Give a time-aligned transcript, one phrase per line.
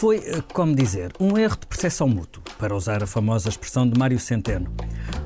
[0.00, 3.98] Foi, eh, como dizer, um erro de percepção mútuo, para usar a famosa expressão de
[3.98, 4.72] Mário Centeno.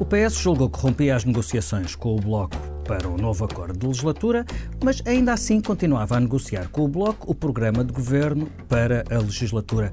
[0.00, 3.86] O PS julgou que rompia as negociações com o Bloco para o novo acordo de
[3.86, 4.44] legislatura,
[4.82, 9.18] mas ainda assim continuava a negociar com o Bloco o programa de governo para a
[9.18, 9.92] legislatura.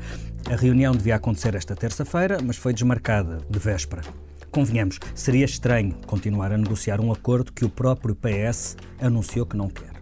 [0.51, 4.01] A reunião devia acontecer esta terça-feira, mas foi desmarcada de véspera.
[4.49, 9.69] Convenhamos, seria estranho continuar a negociar um acordo que o próprio PS anunciou que não
[9.69, 10.01] quer.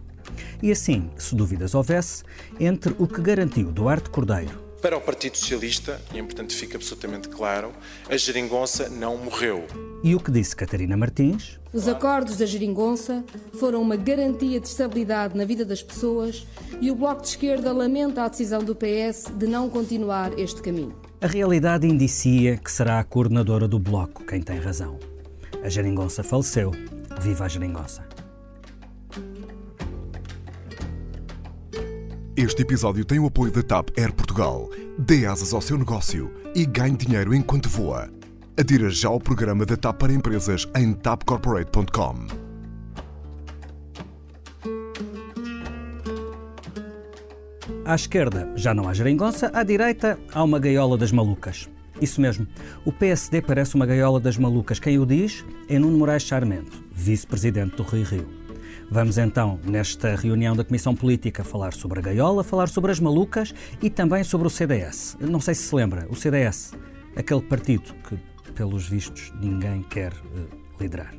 [0.62, 2.24] E assim, se dúvidas houvesse,
[2.58, 7.28] entre o que garantiu Duarte Cordeiro para o Partido Socialista, e é importante fica absolutamente
[7.28, 7.72] claro,
[8.08, 9.66] a geringonça não morreu.
[10.02, 11.58] E o que disse Catarina Martins?
[11.72, 13.22] Os acordos da geringonça
[13.58, 16.46] foram uma garantia de estabilidade na vida das pessoas
[16.80, 20.94] e o Bloco de Esquerda lamenta a decisão do PS de não continuar este caminho.
[21.20, 24.98] A realidade indicia que será a coordenadora do Bloco quem tem razão.
[25.62, 26.72] A geringonça faleceu.
[27.20, 28.09] Viva a geringonça!
[32.42, 34.70] Este episódio tem o apoio da TAP Air Portugal.
[34.96, 38.08] Dê asas ao seu negócio e ganhe dinheiro enquanto voa.
[38.58, 42.14] Adira já ao programa da TAP para empresas em tapcorporate.com.
[47.84, 51.68] À esquerda já não há geringonça, à direita há uma gaiola das malucas.
[52.00, 52.46] Isso mesmo,
[52.86, 54.78] o PSD parece uma gaiola das malucas.
[54.78, 58.39] Quem o diz é Nuno Moraes Charmento, vice-presidente do Rio Rio.
[58.92, 63.54] Vamos então, nesta reunião da Comissão Política, falar sobre a gaiola, falar sobre as malucas
[63.80, 65.16] e também sobre o CDS.
[65.20, 66.72] Não sei se se lembra, o CDS,
[67.14, 68.18] aquele partido que,
[68.52, 70.48] pelos vistos, ninguém quer uh,
[70.80, 71.14] liderar.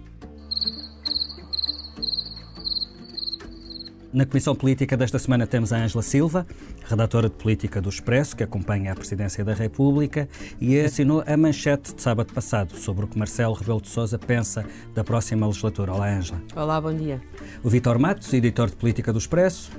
[4.14, 6.45] Na Comissão Política desta semana temos a Ângela Silva,
[6.84, 10.28] redatora de política do Expresso, que acompanha a Presidência da República
[10.59, 14.66] e assinou a manchete de sábado passado sobre o que Marcelo Rebelo de Sousa pensa
[14.94, 15.94] da próxima legislatura.
[15.94, 16.42] Olá, Ângela.
[16.54, 17.22] Olá, bom dia.
[17.64, 19.72] O Vitor Matos, editor de política do Expresso.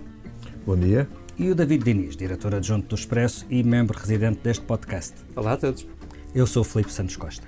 [0.64, 1.06] Bom dia.
[1.38, 5.12] E o David Diniz, diretor adjunto do Expresso e membro residente deste podcast.
[5.36, 5.86] Olá a todos.
[6.34, 7.46] Eu sou o Filipe Santos Costa.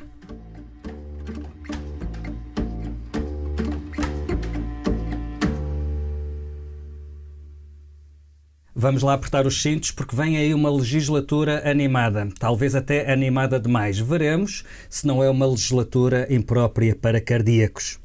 [8.76, 14.00] Vamos lá apertar os cintos porque vem aí uma legislatura animada, talvez até animada demais.
[14.00, 18.00] Veremos se não é uma legislatura imprópria para cardíacos.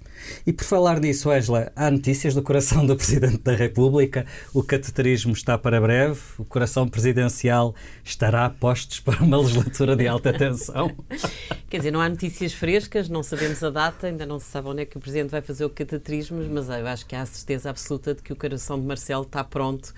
[0.45, 4.27] E por falar nisso, Angela, há notícias do coração do Presidente da República.
[4.53, 6.19] O cateterismo está para breve.
[6.37, 10.91] O coração presidencial estará a postos para uma legislatura de alta tensão.
[11.69, 14.81] Quer dizer, não há notícias frescas, não sabemos a data, ainda não se sabe onde
[14.81, 17.69] é que o Presidente vai fazer o cateterismo, mas eu acho que há a certeza
[17.69, 19.93] absoluta de que o coração de Marcelo está pronto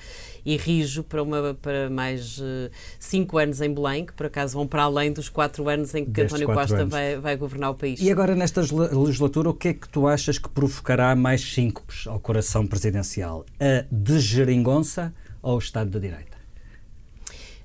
[0.45, 4.67] e rijo para, uma, para mais uh, cinco anos em Belém, que por acaso vão
[4.67, 8.01] para além dos quatro anos em que Destes António Costa vai, vai governar o país.
[8.01, 12.19] E agora, nesta legislatura, o que é que tu achas que provocará mais síncopes ao
[12.19, 13.45] coração presidencial?
[13.61, 16.30] A desgeringonça ou o Estado da Direita?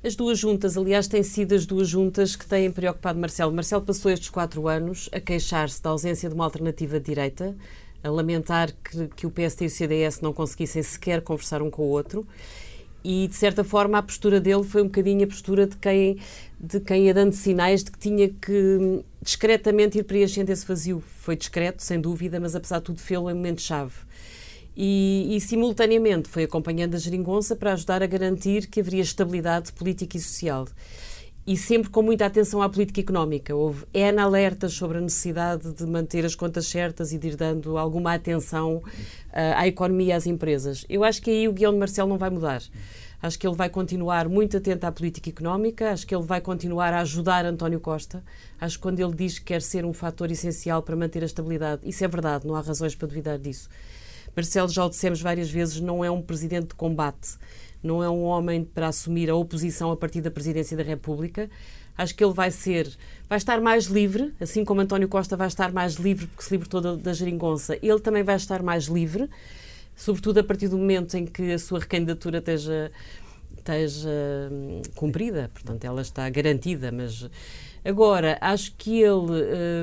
[0.04, 3.52] As duas juntas, aliás, têm sido as duas juntas que têm preocupado Marcelo.
[3.52, 7.56] Marcelo passou estes quatro anos a queixar-se da ausência de uma alternativa de direita,
[8.04, 11.82] a lamentar que, que o PSD e o CDS não conseguissem sequer conversar um com
[11.82, 12.26] o outro
[13.08, 16.18] e de certa forma a postura dele foi um bocadinho a postura de quem,
[16.58, 21.00] de quem ia dando sinais de que tinha que discretamente ir preenchendo esse vazio.
[21.00, 23.92] Foi discreto, sem dúvida, mas apesar de tudo fê-lo em momento-chave.
[24.76, 30.18] E, e, simultaneamente foi acompanhando a geringonça para ajudar a garantir que haveria estabilidade política
[30.18, 30.66] e social.
[31.46, 33.54] E sempre com muita atenção à política económica.
[33.54, 37.78] Houve N alertas sobre a necessidade de manter as contas certas e de ir dando
[37.78, 38.82] alguma atenção uh,
[39.32, 40.84] à economia e às empresas.
[40.88, 42.60] Eu acho que aí o guião de Marcelo não vai mudar.
[43.22, 46.92] Acho que ele vai continuar muito atento à política económica, acho que ele vai continuar
[46.92, 48.22] a ajudar António Costa.
[48.60, 51.80] Acho que quando ele diz que quer ser um fator essencial para manter a estabilidade,
[51.88, 53.70] isso é verdade, não há razões para duvidar disso.
[54.36, 57.38] Marcelo, já o dissemos várias vezes, não é um presidente de combate,
[57.82, 61.50] não é um homem para assumir a oposição a partir da presidência da República.
[61.96, 62.94] Acho que ele vai ser,
[63.28, 66.80] vai estar mais livre, assim como António Costa vai estar mais livre porque se libertou
[66.80, 69.30] da, da geringonça, ele também vai estar mais livre
[69.96, 72.92] sobretudo a partir do momento em que a sua recandidatura esteja,
[73.56, 74.10] esteja
[74.52, 77.28] hum, cumprida, portanto, ela está garantida, mas
[77.86, 79.32] agora acho que ele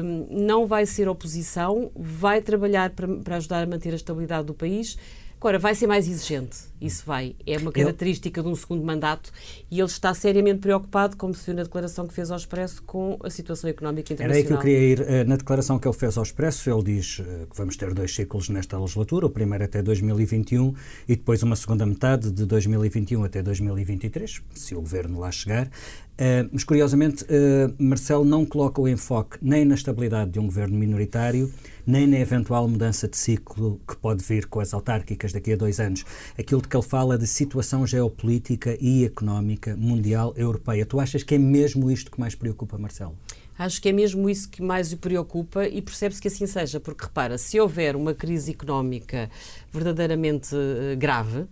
[0.03, 4.53] hum, não vai ser oposição, vai trabalhar para, para ajudar a manter a estabilidade do
[4.53, 4.97] país
[5.43, 7.35] Agora, vai ser mais exigente, isso vai.
[7.45, 9.29] É uma característica de um segundo mandato
[9.69, 13.19] e ele está seriamente preocupado, como se viu na declaração que fez ao Expresso, com
[13.21, 14.37] a situação económica internacional.
[14.37, 15.01] Era aí que eu queria ir.
[15.01, 18.15] Eh, na declaração que ele fez ao Expresso, ele diz eh, que vamos ter dois
[18.15, 20.73] ciclos nesta legislatura, o primeiro até 2021
[21.09, 25.67] e depois uma segunda metade de 2021 até 2023, se o governo lá chegar.
[26.13, 30.77] Uh, mas, curiosamente, uh, Marcelo não coloca o enfoque nem na estabilidade de um governo
[30.77, 31.51] minoritário,
[31.85, 35.79] nem na eventual mudança de ciclo que pode vir com as autárquicas daqui a dois
[35.79, 36.05] anos.
[36.37, 40.85] Aquilo de que ele fala de situação geopolítica e económica mundial europeia.
[40.85, 43.15] Tu achas que é mesmo isto que mais preocupa Marcelo?
[43.57, 47.03] Acho que é mesmo isso que mais o preocupa e percebe-se que assim seja, porque
[47.03, 49.29] repara, se houver uma crise económica
[49.71, 51.45] verdadeiramente uh, grave,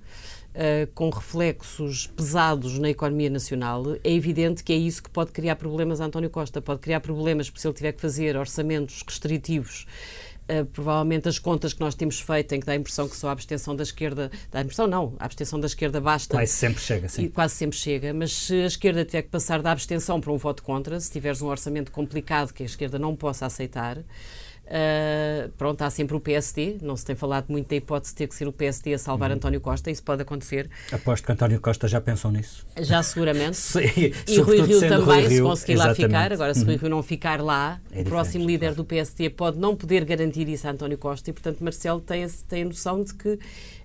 [0.51, 5.55] Uh, com reflexos pesados na economia nacional, é evidente que é isso que pode criar
[5.55, 6.61] problemas a António Costa.
[6.61, 9.85] Pode criar problemas se ele tiver que fazer orçamentos restritivos
[10.51, 13.29] Uh, provavelmente as contas que nós temos feito, em que dá a impressão que só
[13.29, 14.29] a abstenção da esquerda.
[14.51, 16.35] Dá a impressão, não, a abstenção da esquerda basta.
[16.35, 17.29] Quase sempre chega, sim.
[17.29, 20.61] quase sempre chega, mas se a esquerda tiver que passar da abstenção para um voto
[20.61, 23.99] contra, se tiveres um orçamento complicado que a esquerda não possa aceitar,
[24.71, 28.27] Uh, pronto, há sempre o PSD, não se tem falado muito da hipótese de ter
[28.27, 29.35] que ser o PSD a salvar uhum.
[29.35, 30.69] António Costa, isso pode acontecer.
[30.91, 32.65] Aposto que António Costa já pensou nisso.
[32.79, 33.57] Já seguramente.
[33.59, 33.81] Sim,
[34.27, 36.31] e Rui Rio também, Rui se conseguir lá ficar.
[36.31, 36.67] Agora, se uhum.
[36.67, 38.75] Rui Rio não ficar lá, é o próximo líder claro.
[38.75, 42.61] do PSD pode não poder garantir isso a António Costa e, portanto, Marcelo tem, tem
[42.61, 43.39] a noção de que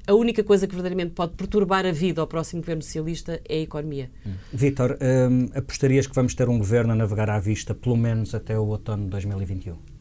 [0.06, 3.61] a única coisa que verdadeiramente pode perturbar a vida ao próximo governo socialista é a
[3.61, 4.08] economia.
[4.25, 4.34] Hum.
[4.52, 8.56] Vítor, hum, apostarias que vamos ter um governo a navegar à vista pelo menos até
[8.56, 9.95] o outono de 2021?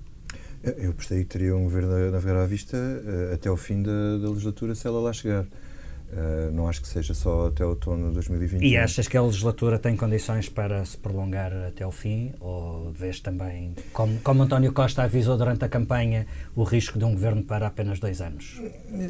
[0.78, 4.18] Eu gostaria que teria um governo a navegar à vista uh, até o fim da,
[4.18, 5.44] da, legislatura, se ela lá chegar.
[5.44, 8.64] Uh, não acho que seja só até o outono de 2021.
[8.64, 12.32] E achas que a legislatura tem condições para se prolongar até o fim?
[12.40, 16.26] Ou vês também, como, como António Costa avisou durante a campanha,
[16.56, 18.62] o risco de um governo para apenas dois anos?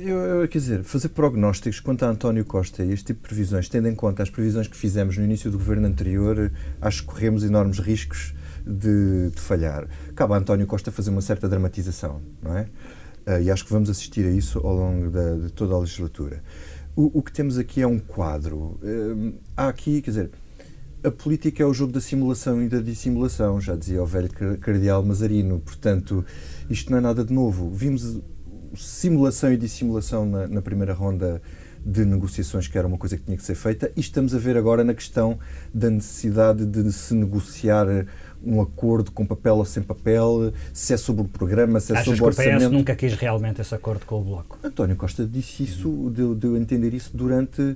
[0.02, 3.70] Eu, eu, quer dizer, fazer prognósticos quanto a António Costa e este tipo de previsões,
[3.70, 7.44] tendo em conta as previsões que fizemos no início do governo anterior, acho que corremos
[7.44, 8.34] enormes riscos
[8.66, 9.88] de, de falhar.
[10.16, 12.68] Cabe a António Costa fazer uma certa dramatização, não é?
[13.28, 16.44] Uh, e acho que vamos assistir a isso ao longo da, de toda a legislatura.
[16.96, 18.80] O, o, que temos aqui é um quadro.
[18.82, 20.32] Uh, há aqui, quer dizer,
[21.04, 24.30] a política é o jogo da simulação e da dissimulação, já dizia o velho
[24.60, 25.60] cardeal Mazarino.
[25.60, 26.26] Portanto,
[26.70, 27.70] isto não é nada de novo.
[27.70, 28.22] Vimos
[28.76, 31.42] simulação e dissimulação na, na primeira ronda
[31.86, 34.58] de negociações, que era uma coisa que tinha que ser feita, e estamos a ver
[34.58, 35.38] agora na questão
[35.72, 37.86] da necessidade de se negociar
[38.46, 42.06] um acordo com papel ou sem papel, se é sobre o programa, se é Achas
[42.06, 42.60] sobre o orçamento.
[42.60, 44.60] que o PS nunca quis realmente esse acordo com o Bloco?
[44.64, 47.76] António Costa disse isso, deu, deu a entender isso durante,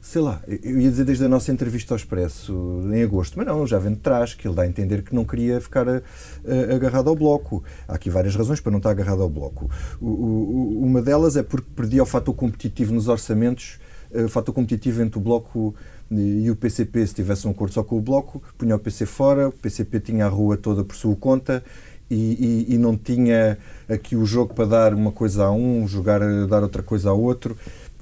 [0.00, 3.66] sei lá, eu ia dizer desde a nossa entrevista ao Expresso em agosto, mas não,
[3.66, 6.74] já vem de trás, que ele dá a entender que não queria ficar a, a,
[6.74, 7.64] agarrado ao Bloco.
[7.86, 9.70] Há aqui várias razões para não estar agarrado ao Bloco.
[10.00, 13.78] O, o, uma delas é porque perdia o fator competitivo nos orçamentos,
[14.12, 15.74] eh, o fator competitivo entre o Bloco
[16.10, 19.48] e o PCP, se tivesse um acordo só com o Bloco, punha o PC fora,
[19.48, 21.62] o PCP tinha a rua toda por sua conta
[22.10, 23.58] e, e, e não tinha
[23.88, 27.56] aqui o jogo para dar uma coisa a um, jogar, dar outra coisa a outro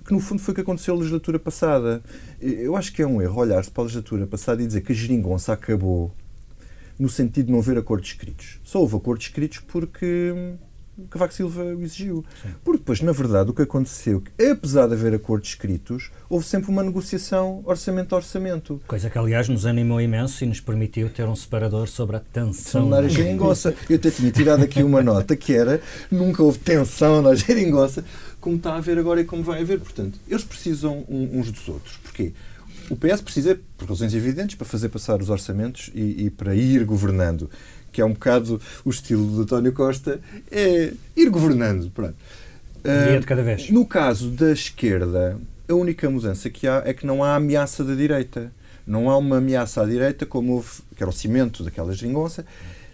[0.06, 2.00] que no fundo foi o que aconteceu na legislatura passada.
[2.40, 4.94] Eu acho que é um erro olhar-se para a legislatura passada e dizer que a
[4.94, 6.14] geringonça acabou
[6.98, 8.60] no sentido de não haver acordos escritos.
[8.62, 10.32] Só houve acordos escritos porque
[11.10, 12.24] Cavaco Silva o exigiu.
[12.42, 12.48] Sim.
[12.64, 16.82] Porque depois, na verdade, o que aconteceu, apesar de haver acordos escritos, houve sempre uma
[16.82, 18.80] negociação orçamento a orçamento.
[18.86, 22.88] Coisa que, aliás, nos animou imenso e nos permitiu ter um separador sobre a tensão.
[22.88, 23.74] Na geringonça.
[23.90, 28.04] Eu até tinha tirado aqui uma nota que era nunca houve tensão na geringonça,
[28.40, 29.80] como está a haver agora e como vai haver.
[29.80, 31.96] Portanto, eles precisam uns dos outros.
[31.98, 32.32] Porquê?
[32.88, 36.84] O PS precisa, por razões evidentes, para fazer passar os orçamentos e, e para ir
[36.84, 37.50] governando
[37.96, 40.20] que é um bocado o estilo de António Costa,
[40.50, 41.90] é ir governando.
[41.90, 42.14] Pronto.
[42.84, 43.70] Dia de cada vez.
[43.70, 47.94] No caso da esquerda, a única mudança que há é que não há ameaça da
[47.94, 48.52] direita.
[48.86, 52.44] Não há uma ameaça à direita, como houve, que era o cimento daquela geringonça.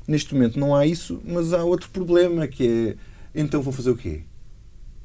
[0.06, 2.96] Neste momento não há isso, mas há outro problema, que
[3.34, 4.20] é então vão fazer o quê?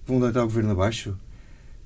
[0.06, 1.18] Vão deitar o governo abaixo?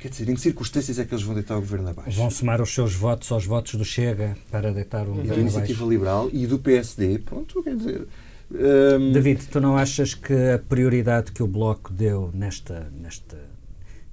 [0.02, 2.18] Quer dizer, em que circunstâncias é que eles vão deitar o governo abaixo?
[2.18, 5.36] Vão somar os seus votos aos votos do Chega para deitar o governo abaixo.
[5.36, 7.20] Da Iniciativa Liberal e do PSD.
[7.20, 8.08] Pronto, quer dizer.
[8.50, 9.12] Um...
[9.12, 13.38] David, tu não achas que a prioridade que o Bloco deu nesta, nesta,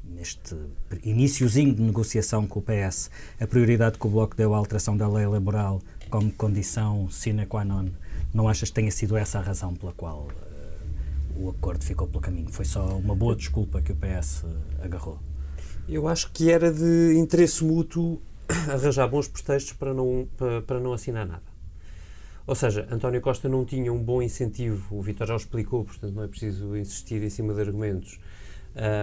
[0.04, 0.54] neste
[1.02, 5.08] iníciozinho de negociação com o PS, a prioridade que o Bloco deu à alteração da
[5.08, 5.80] lei laboral
[6.10, 7.86] como condição sine qua non,
[8.34, 12.20] não achas que tenha sido essa a razão pela qual uh, o acordo ficou pelo
[12.20, 12.50] caminho?
[12.50, 14.44] Foi só uma boa desculpa que o PS
[14.82, 15.18] agarrou?
[15.88, 18.20] Eu acho que era de interesse mútuo
[18.68, 21.42] arranjar bons pretextos para não, para, para não assinar nada.
[22.46, 26.14] Ou seja, António Costa não tinha um bom incentivo, o Vitor já o explicou, portanto
[26.14, 28.18] não é preciso insistir em cima de argumentos,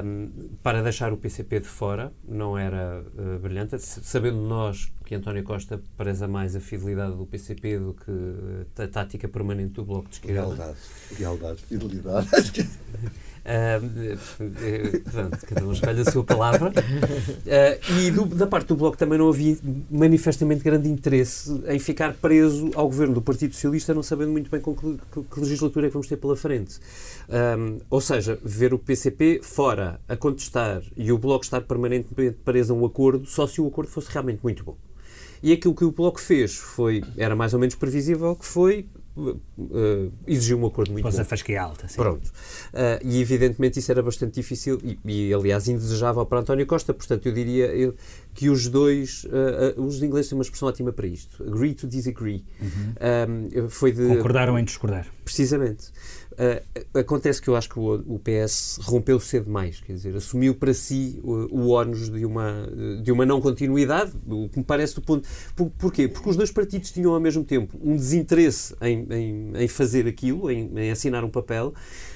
[0.03, 0.31] um,
[0.63, 5.81] para deixar o PCP de fora, não era uh, brilhante, sabendo nós que António Costa
[5.97, 10.41] preza mais a fidelidade do PCP do que a tática permanente do Bloco de Esquerda.
[10.41, 10.77] Lealdade,
[11.19, 12.29] lealdade, fidelidade.
[13.45, 14.17] Uh,
[15.45, 16.71] cada um escolhe a sua palavra.
[16.71, 19.55] Uh, e do, da parte do Bloco também não havia
[19.89, 24.59] manifestamente grande interesse em ficar preso ao governo do Partido Socialista, não sabendo muito bem
[24.59, 24.97] com que,
[25.31, 26.79] que legislatura é que vamos ter pela frente.
[27.29, 32.73] Um, ou seja, ver o PCP fora a contestar e o Bloco estar permanentemente preso
[32.73, 34.75] a um acordo, só se o acordo fosse realmente muito bom.
[35.43, 38.87] E aquilo que o Bloco fez foi, era mais ou menos previsível, que foi
[39.17, 41.21] uh, exigiu um acordo muito Pôs bom.
[41.21, 41.95] a fasquia alta, sim.
[41.95, 42.27] Pronto.
[42.27, 46.93] Uh, e evidentemente isso era bastante difícil e, e, aliás, indesejável para António Costa.
[46.93, 47.95] Portanto, eu diria eu,
[48.33, 51.43] que os dois, uh, os ingleses têm uma expressão ótima para isto.
[51.43, 52.45] Agree to disagree.
[52.61, 53.69] Uhum.
[53.69, 55.07] foi de, Concordaram em discordar.
[55.23, 55.91] Precisamente.
[56.35, 60.53] Uh, acontece que eu acho que o, o, PS rompeu cedo demais, quer dizer, assumiu
[60.53, 62.69] para si o, o ónus de uma,
[63.01, 65.27] de uma não continuidade, o que me parece do ponto.
[65.55, 66.09] Por, porquê?
[66.09, 70.51] Porque os dois partidos tinham ao mesmo tempo um desinteresse em, em, em fazer aquilo,
[70.51, 71.73] em, em assinar um papel,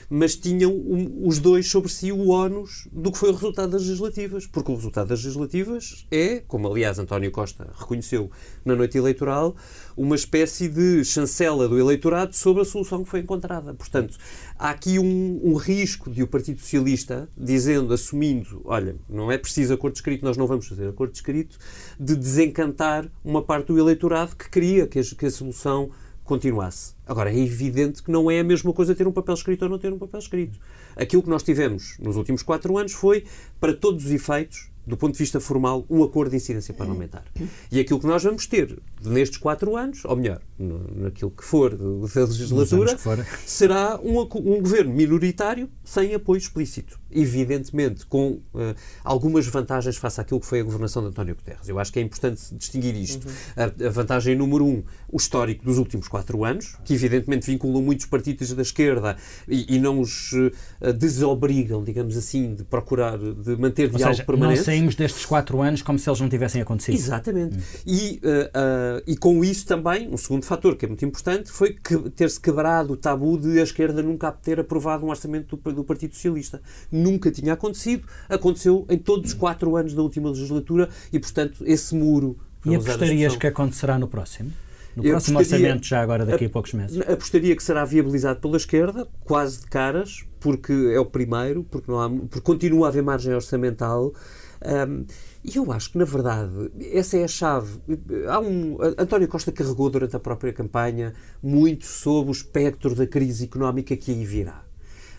[0.09, 3.81] mas tinham um, os dois sobre si o ónus do que foi o resultado das
[3.81, 8.31] legislativas, porque o resultado das legislativas é, como aliás António Costa reconheceu
[8.65, 9.55] na noite eleitoral,
[9.95, 13.73] uma espécie de chancela do eleitorado sobre a solução que foi encontrada.
[13.73, 14.17] Portanto,
[14.57, 19.73] há aqui um, um risco de o Partido Socialista, dizendo, assumindo, olha, não é preciso
[19.73, 21.57] acordo escrito, nós não vamos fazer acordo escrito,
[21.99, 25.91] de desencantar uma parte do eleitorado que queria que a, que a solução
[26.29, 26.93] continuasse.
[27.07, 29.79] Agora, é evidente que não é a mesma coisa ter um papel escrito ou não
[29.79, 30.59] ter um papel escrito.
[30.95, 33.25] Aquilo que nós tivemos nos últimos quatro anos foi,
[33.59, 37.23] para todos os efeitos, do ponto de vista formal, um acordo de incidência parlamentar.
[37.71, 42.21] E aquilo que nós vamos ter nestes quatro anos, ou melhor, naquilo que for da
[42.25, 42.97] legislatura,
[43.45, 46.99] será um, um, governo minoritário sem apoio explícito.
[47.11, 51.67] Evidentemente, com uh, algumas vantagens face àquilo que foi a governação de António Guterres.
[51.67, 53.27] Eu acho que é importante distinguir isto.
[53.27, 53.33] Uhum.
[53.57, 58.05] A, a, vantagem número um, o histórico dos últimos quatro anos, que evidentemente vinculam muitos
[58.05, 63.89] partidos da esquerda e, e não os uh, desobrigam, digamos assim, de procurar, de manter
[63.91, 64.59] Ou diálogo seja, permanente.
[64.59, 66.95] Não saímos destes quatro anos como se eles não tivessem acontecido.
[66.95, 67.57] Exatamente.
[67.57, 67.61] Hum.
[67.85, 71.97] E, uh, e com isso também, um segundo fator que é muito importante, foi que,
[72.11, 76.13] ter-se quebrado o tabu de a esquerda nunca ter aprovado um orçamento do, do Partido
[76.13, 76.61] Socialista.
[76.99, 78.03] Nunca tinha acontecido.
[78.27, 82.37] Aconteceu em todos os quatro anos da última legislatura e, portanto, esse muro.
[82.65, 84.51] E apostarias que acontecerá no próximo?
[84.95, 86.99] No eu próximo orçamento, já agora daqui a, a poucos meses?
[87.07, 92.01] Apostaria que será viabilizado pela esquerda, quase de caras, porque é o primeiro, porque, não
[92.01, 94.13] há, porque continua a haver margem orçamental.
[94.61, 95.05] Um,
[95.43, 97.79] e eu acho que, na verdade, essa é a chave.
[98.27, 103.45] Há um, António Costa carregou durante a própria campanha muito sobre o espectro da crise
[103.45, 104.68] económica que aí virá.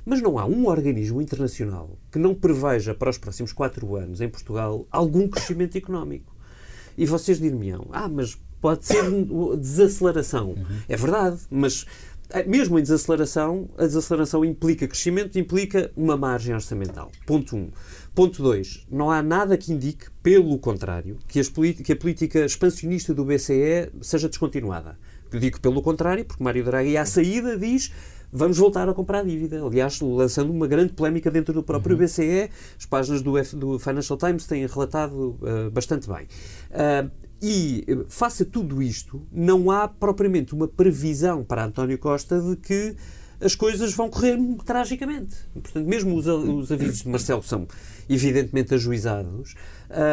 [0.05, 4.29] Mas não há um organismo internacional que não preveja para os próximos quatro anos em
[4.29, 6.35] Portugal algum crescimento económico.
[6.97, 9.05] E vocês dir-me-ão, ah, mas pode ser
[9.59, 10.51] desaceleração.
[10.51, 10.81] Uhum.
[10.89, 11.87] É verdade, mas
[12.31, 17.11] eh, mesmo em desaceleração, a desaceleração implica crescimento, implica uma margem orçamental.
[17.27, 17.59] Ponto 1.
[17.59, 17.71] Um.
[18.15, 18.87] Ponto 2.
[18.91, 21.41] Não há nada que indique, pelo contrário, que,
[21.83, 24.99] que, a política expansionista do BCE seja descontinuada.
[25.33, 27.93] Eu digo pelo contrário, porque Mário Draghi, à saída, diz
[28.33, 29.65] vamos voltar a comprar dívida.
[29.65, 32.03] Aliás, lançando uma grande polémica dentro do próprio uhum.
[32.03, 36.27] BCE, as páginas do, F, do, Financial Times têm relatado uh, bastante bem.
[36.71, 37.11] Uh,
[37.43, 42.95] e, face a tudo isto, não há propriamente uma previsão para António Costa de que
[43.41, 45.35] as coisas vão correr tragicamente.
[45.55, 47.67] Portanto, mesmo os, os avisos de Marcelo são
[48.09, 49.55] evidentemente ajuizados.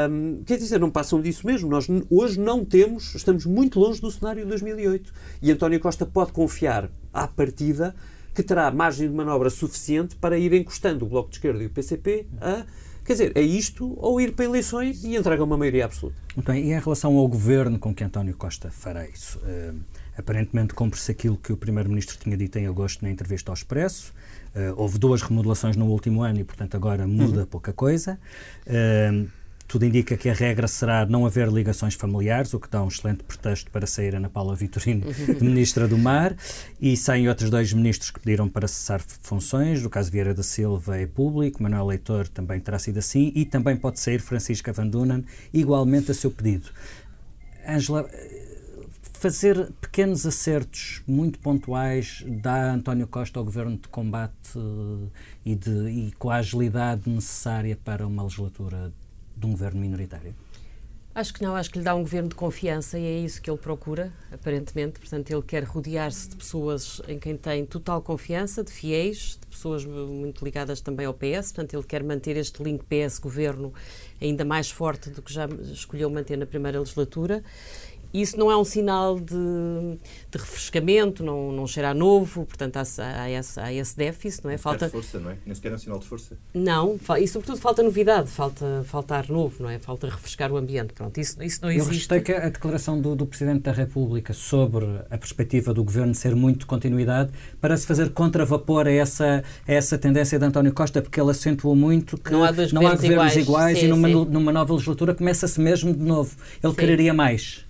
[0.10, 1.70] Um, quer dizer, não passam disso mesmo.
[1.70, 5.14] Nós hoje não temos, estamos muito longe do cenário de 2008.
[5.42, 7.96] E António Costa pode confiar à partida
[8.34, 11.70] que terá margem de manobra suficiente para ir encostando o Bloco de Esquerda e o
[11.70, 12.66] PCP a
[13.08, 16.18] Quer dizer, é isto ou ir para eleições e entregar uma maioria absoluta.
[16.36, 19.40] Muito bem, e em relação ao governo com que António Costa fará isso?
[19.40, 19.80] Uh,
[20.18, 24.14] aparentemente cumpre-se aquilo que o Primeiro-Ministro tinha dito em agosto na entrevista ao Expresso.
[24.54, 27.46] Uh, houve duas remodelações no último ano e, portanto, agora muda uhum.
[27.46, 28.20] pouca coisa.
[28.68, 29.26] Uh,
[29.68, 33.24] tudo indica que a regra será não haver ligações familiares, o que dá um excelente
[33.24, 36.36] pretexto para sair Ana Paula Vitorino de Ministra do Mar,
[36.80, 40.98] e sem outros dois ministros que pediram para cessar funções, no caso Vieira da Silva
[40.98, 45.26] é público, Manuel Leitor também terá sido assim, e também pode sair Francisca Van Dunen,
[45.54, 46.70] igualmente a seu pedido.
[47.68, 48.10] Angela,
[49.20, 55.12] fazer pequenos acertos muito pontuais dá António Costa ao governo de combate uh,
[55.44, 58.94] e, de, e com a agilidade necessária para uma legislatura
[59.38, 60.36] de um governo minoritário?
[61.18, 63.50] Acho que não, acho que lhe dá um governo de confiança e é isso que
[63.50, 65.00] ele procura, aparentemente.
[65.00, 69.84] Portanto, ele quer rodear-se de pessoas em quem tem total confiança, de fiéis, de pessoas
[69.84, 71.52] muito ligadas também ao PS.
[71.52, 73.74] Portanto, ele quer manter este link PS-governo
[74.22, 77.44] ainda mais forte do que já escolheu manter na primeira legislatura.
[78.14, 82.84] Isso não é um sinal de, de refrescamento, não, não cheira a novo, portanto há,
[83.22, 84.58] há, esse, há esse déficit, não é?
[84.58, 85.38] Falta força, não é?
[85.46, 86.38] Nem sequer é um sinal de força.
[86.54, 89.80] Não, e sobretudo falta novidade, falta, falta ar novo, não é?
[89.80, 92.10] Falta refrescar o ambiente, pronto, isso, isso não existe.
[92.10, 96.36] Eu respeito a declaração do, do Presidente da República sobre a perspectiva do Governo ser
[96.36, 101.02] muito de continuidade para se fazer contravapor a essa, a essa tendência de António Costa,
[101.02, 104.08] porque ele acentuou muito que não há, não há governos iguais, iguais sim, e numa,
[104.08, 106.36] numa nova legislatura começa-se mesmo de novo.
[106.64, 106.80] Ele sim.
[106.80, 107.67] quereria mais.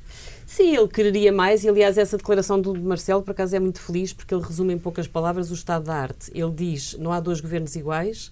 [0.57, 4.11] Sim, ele quereria mais, e aliás, essa declaração do Marcelo, por acaso, é muito feliz,
[4.11, 6.31] porque ele resume em poucas palavras o estado da arte.
[6.33, 8.31] Ele diz: não há dois governos iguais,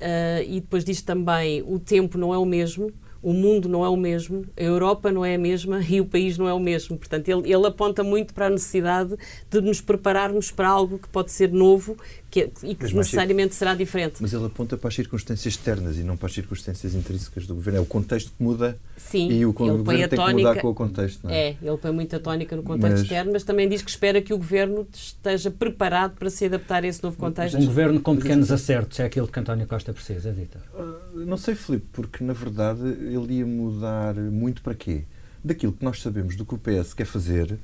[0.00, 3.88] uh, e depois diz também: o tempo não é o mesmo o mundo não é
[3.88, 6.96] o mesmo, a Europa não é a mesma e o país não é o mesmo.
[6.96, 9.14] Portanto, ele, ele aponta muito para a necessidade
[9.50, 11.96] de nos prepararmos para algo que pode ser novo
[12.30, 14.16] que, e que necessariamente será diferente.
[14.20, 17.80] Mas ele aponta para as circunstâncias externas e não para as circunstâncias intrínsecas do governo.
[17.80, 20.68] É o contexto que muda Sim, e o, o governo tem tónica, que mudar com
[20.68, 21.24] o contexto.
[21.24, 21.48] Não é?
[21.48, 24.32] é, ele põe muita tónica no contexto mas, externo, mas também diz que espera que
[24.32, 27.58] o governo esteja preparado para se adaptar a esse novo contexto.
[27.58, 30.60] Um governo com pequenos acertos é aquilo que António Costa precisa, Dita?
[30.72, 35.02] Uh, não sei, Filipe, porque na verdade ele ia mudar muito para quê?
[35.42, 37.58] Daquilo que nós sabemos do que o PS quer fazer,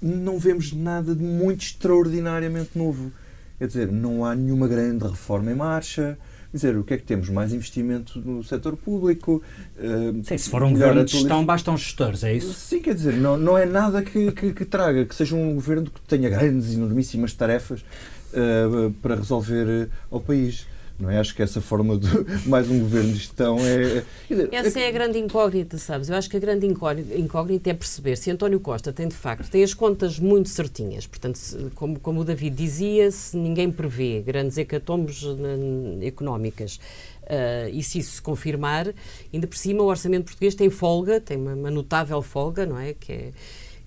[0.00, 3.12] não vemos nada de muito extraordinariamente novo.
[3.60, 6.16] Quer dizer, não há nenhuma grande reforma em marcha.
[6.50, 7.28] Quer dizer, o que é que temos?
[7.28, 9.42] Mais investimento no setor público.
[9.76, 12.54] Uh, Sim, se for um governo de gestão, bastam gestores, é isso?
[12.54, 15.90] Sim, quer dizer, não, não é nada que, que, que traga, que seja um governo
[15.90, 17.82] que tenha grandes, enormíssimas tarefas
[18.32, 20.66] uh, para resolver ao país.
[21.00, 21.18] Não é?
[21.18, 22.08] Acho que essa forma de
[22.46, 24.04] mais um governo de gestão é.
[24.28, 26.10] Dizer, essa é a grande incógnita, sabes?
[26.10, 29.64] Eu acho que a grande incógnita é perceber se António Costa tem, de facto, tem
[29.64, 31.06] as contas muito certinhas.
[31.06, 35.24] Portanto, se, como, como o David dizia, se ninguém prevê grandes hecatombes
[36.02, 36.78] económicas.
[37.22, 38.92] Uh, e se isso se confirmar,
[39.32, 42.92] ainda por cima o orçamento português tem folga, tem uma, uma notável folga, não é?
[42.92, 43.30] Que é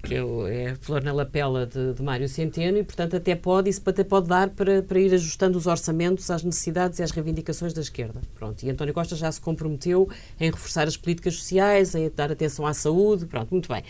[0.03, 3.69] que é, é a flor na lapela de, de Mário Centeno e, portanto, até pode,
[3.69, 7.73] isso até pode dar para, para ir ajustando os orçamentos às necessidades e às reivindicações
[7.73, 8.21] da esquerda.
[8.35, 12.67] Pronto, e António Costa já se comprometeu em reforçar as políticas sociais, em dar atenção
[12.67, 13.83] à saúde, pronto, muito bem.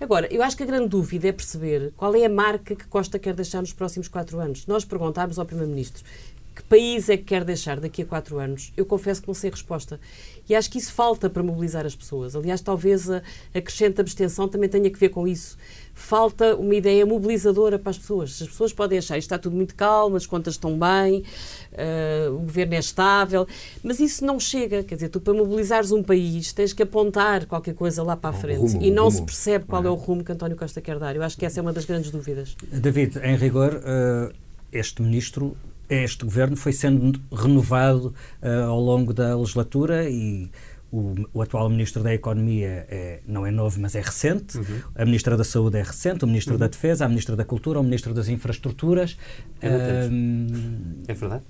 [0.00, 3.18] Agora, eu acho que a grande dúvida é perceber qual é a marca que Costa
[3.18, 4.66] quer deixar nos próximos quatro anos.
[4.66, 6.04] Nós perguntámos ao Primeiro-Ministro
[6.54, 8.72] que país é que quer deixar daqui a quatro anos?
[8.76, 9.98] Eu confesso que não sei a resposta.
[10.48, 12.36] E acho que isso falta para mobilizar as pessoas.
[12.36, 15.56] Aliás, talvez a, a crescente abstenção também tenha que ver com isso.
[15.94, 18.40] Falta uma ideia mobilizadora para as pessoas.
[18.40, 21.24] As pessoas podem achar isto está tudo muito calmo, as contas estão bem,
[21.72, 23.48] uh, o governo é estável,
[23.82, 24.84] mas isso não chega.
[24.84, 28.38] Quer dizer, tu para mobilizares um país tens que apontar qualquer coisa lá para a
[28.38, 29.16] frente rumo, e não rumo.
[29.16, 29.86] se percebe qual é.
[29.86, 31.16] é o rumo que António Costa quer dar.
[31.16, 32.56] Eu acho que essa é uma das grandes dúvidas.
[32.70, 34.32] David, em rigor, uh,
[34.72, 35.56] este ministro
[36.02, 40.50] este governo foi sendo renovado uh, ao longo da legislatura e
[40.90, 44.58] o, o, atual Ministro da Economia é, não é novo, mas é recente.
[44.58, 44.80] Uhum.
[44.94, 46.60] A Ministra da Saúde é recente, o Ministro uhum.
[46.60, 49.16] da Defesa, a Ministra da Cultura, o Ministro das Infraestruturas.
[49.60, 51.02] É, um...
[51.08, 51.42] é verdade.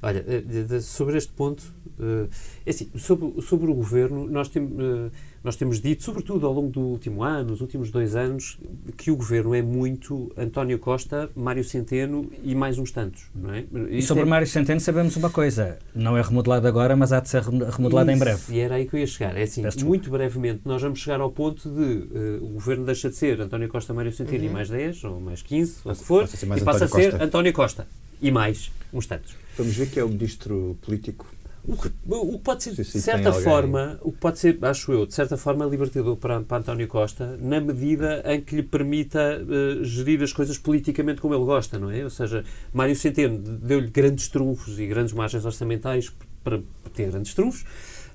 [0.00, 1.62] Olha, eh, sobre este ponto,
[1.98, 2.28] uh,
[2.64, 5.12] é assim, sobre, sobre o Governo, nós temos...
[5.44, 8.58] Nós temos dito, sobretudo ao longo do último ano, nos últimos dois anos,
[8.96, 13.26] que o governo é muito António Costa, Mário Centeno e mais uns tantos.
[13.34, 13.62] Não é?
[13.90, 14.26] E sobre é...
[14.26, 18.16] Mário Centeno sabemos uma coisa: não é remodelado agora, mas há de ser remodelado Isso,
[18.16, 18.54] em breve.
[18.54, 19.36] E era aí que eu ia chegar.
[19.36, 23.16] É assim, muito brevemente, nós vamos chegar ao ponto de uh, o governo deixa de
[23.16, 24.50] ser António Costa, Mário Centeno uhum.
[24.50, 27.24] e mais 10, ou mais 15, ou o que for, e passa a ser Costa.
[27.24, 27.86] António Costa
[28.22, 29.36] e mais uns tantos.
[29.58, 31.26] Vamos ver que é o ministro político
[31.66, 35.14] o que, o pode ser, de certa forma, o que pode ser, acho eu, de
[35.14, 40.22] certa forma, libertador para, para António Costa, na medida em que lhe permita uh, gerir
[40.22, 42.04] as coisas politicamente como ele gosta, não é?
[42.04, 46.60] Ou seja, Mário Centeno deu-lhe grandes trunfos e grandes margens orçamentais para
[46.92, 47.64] ter grandes trunfos,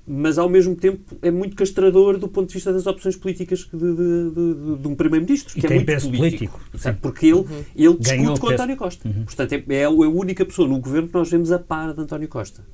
[0.06, 3.78] mas ao mesmo tempo é muito castrador do ponto de vista das opções políticas de,
[3.78, 6.58] de, de, de um Primeiro-Ministro, que é muito peso político.
[6.58, 7.64] político porque ele, uhum.
[7.76, 8.54] ele discute com peso.
[8.54, 9.08] António Costa.
[9.08, 9.24] Uhum.
[9.24, 12.28] Portanto, é, é, a única pessoa no governo que nós vemos a par de António
[12.28, 12.64] Costa.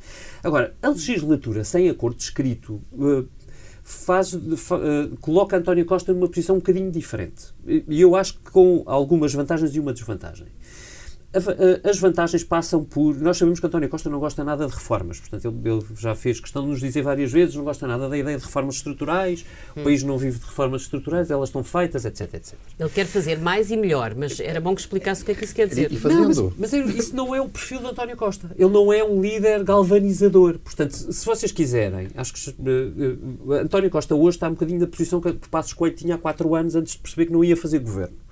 [0.43, 3.27] Agora, a legislatura sem acordo escrito uh,
[3.83, 7.47] faz, uh, coloca António Costa numa posição um bocadinho diferente.
[7.67, 10.47] E eu acho que com algumas vantagens e uma desvantagem
[11.85, 13.15] as vantagens passam por.
[13.17, 16.41] Nós sabemos que António Costa não gosta nada de reformas, portanto, ele, ele, já fez
[16.41, 19.45] questão de nos dizer várias vezes: não gosta nada da ideia de reformas estruturais,
[19.77, 19.81] hum.
[19.81, 22.55] o país não vive de reformas estruturais, elas estão feitas, etc, etc.
[22.79, 25.45] Ele quer fazer mais e melhor, mas era bom que explicasse o que é que
[25.45, 25.91] isso quer dizer.
[25.93, 28.51] E, e não, mas, mas, isso não é o perfil de António Costa.
[28.57, 30.59] Ele não é um líder galvanizador.
[30.59, 34.87] Portanto, se vocês quiserem, acho que uh, uh, António Costa hoje está um bocadinho na
[34.87, 37.79] posição que Passos Coelho tinha há quatro anos antes de perceber que não ia fazer
[37.79, 38.26] governo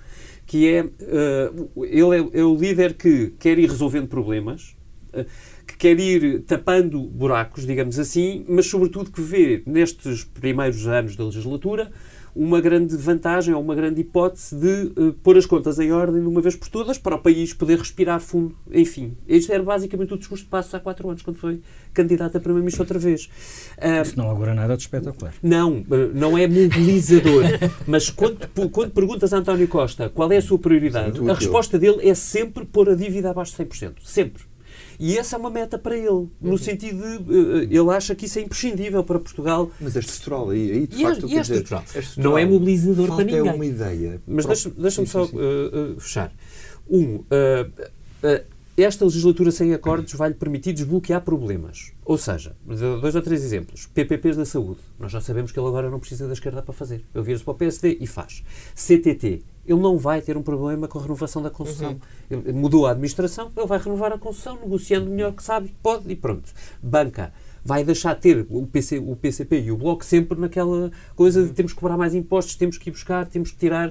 [0.46, 4.76] que é, uh, ele é, é, o líder que quer ir resolvendo problemas,
[5.12, 5.24] uh,
[5.66, 11.24] que quer ir tapando buracos, digamos assim, mas sobretudo que vê nestes primeiros anos da
[11.24, 11.90] legislatura
[12.34, 16.26] uma grande vantagem ou uma grande hipótese de uh, pôr as contas em ordem de
[16.26, 18.56] uma vez por todas para o país poder respirar fundo.
[18.72, 21.60] Enfim, este era basicamente o discurso de Passos há quatro anos, quando foi
[21.92, 23.26] candidato a Primeiro-Ministro outra vez.
[23.78, 25.32] Uh, Isso não augura nada de espetacular.
[25.42, 27.44] Não, uh, não é mobilizador.
[27.86, 32.08] mas quando, quando perguntas a António Costa qual é a sua prioridade, a resposta dele
[32.08, 33.92] é sempre pôr a dívida abaixo de 100%.
[34.02, 34.53] Sempre.
[34.98, 36.58] E essa é uma meta para ele, no uhum.
[36.58, 39.70] sentido de uh, ele acha que isso é imprescindível para Portugal.
[39.80, 41.82] Mas é estrutural, aí, aí de e facto, é, e é, estrutural.
[41.82, 42.32] Dizer, é estrutural.
[42.32, 43.48] Não é mobilizador para ninguém.
[43.48, 44.22] é uma ideia.
[44.26, 46.32] Mas deixa-me deixa só uh, uh, fechar.
[46.88, 47.24] Um,
[48.82, 51.92] esta legislatura sem acordos vai-lhe permitir desbloquear problemas.
[52.04, 52.56] Ou seja,
[53.00, 53.86] dois ou três exemplos.
[53.86, 54.80] PPPs da saúde.
[54.98, 57.04] Nós já sabemos que ele agora não precisa da esquerda para fazer.
[57.14, 58.42] Ele vira-se para o PSD e faz.
[58.74, 59.42] CTT.
[59.64, 61.98] Ele não vai ter um problema com a renovação da concessão.
[62.30, 62.52] Uhum.
[62.52, 66.52] Mudou a administração, ele vai renovar a concessão, negociando melhor que sabe, pode e pronto.
[66.82, 67.32] Banca
[67.64, 71.52] vai deixar de ter o, PC, o PCP e o Bloco sempre naquela coisa de
[71.52, 73.90] temos que cobrar mais impostos, temos que ir buscar, temos que tirar,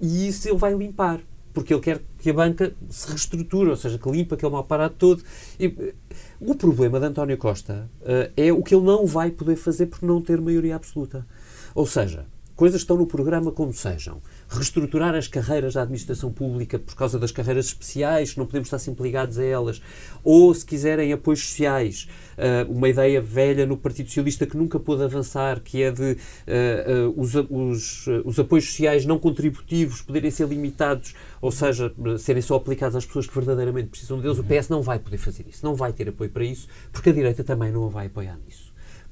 [0.00, 1.20] e isso ele vai limpar
[1.56, 4.94] porque ele quer que a banca se reestruture, ou seja, que limpa aquele mal parado
[4.98, 5.22] todo.
[5.58, 5.94] E,
[6.38, 10.02] o problema de António Costa uh, é o que ele não vai poder fazer por
[10.02, 11.26] não ter maioria absoluta.
[11.74, 16.94] Ou seja, coisas estão no programa como sejam reestruturar as carreiras da administração pública por
[16.94, 19.82] causa das carreiras especiais, que não podemos estar sempre ligados a elas,
[20.22, 22.08] ou, se quiserem, apoios sociais.
[22.36, 27.08] Uh, uma ideia velha no Partido Socialista que nunca pôde avançar, que é de uh,
[27.08, 32.56] uh, os, os, os, apoios sociais não contributivos poderem ser limitados, ou seja, serem só
[32.56, 34.38] aplicados às pessoas que verdadeiramente precisam deles.
[34.38, 34.44] Uhum.
[34.44, 37.12] O PS não vai poder fazer isso, não vai ter apoio para isso, porque a
[37.12, 38.65] direita também não o vai apoiar nisso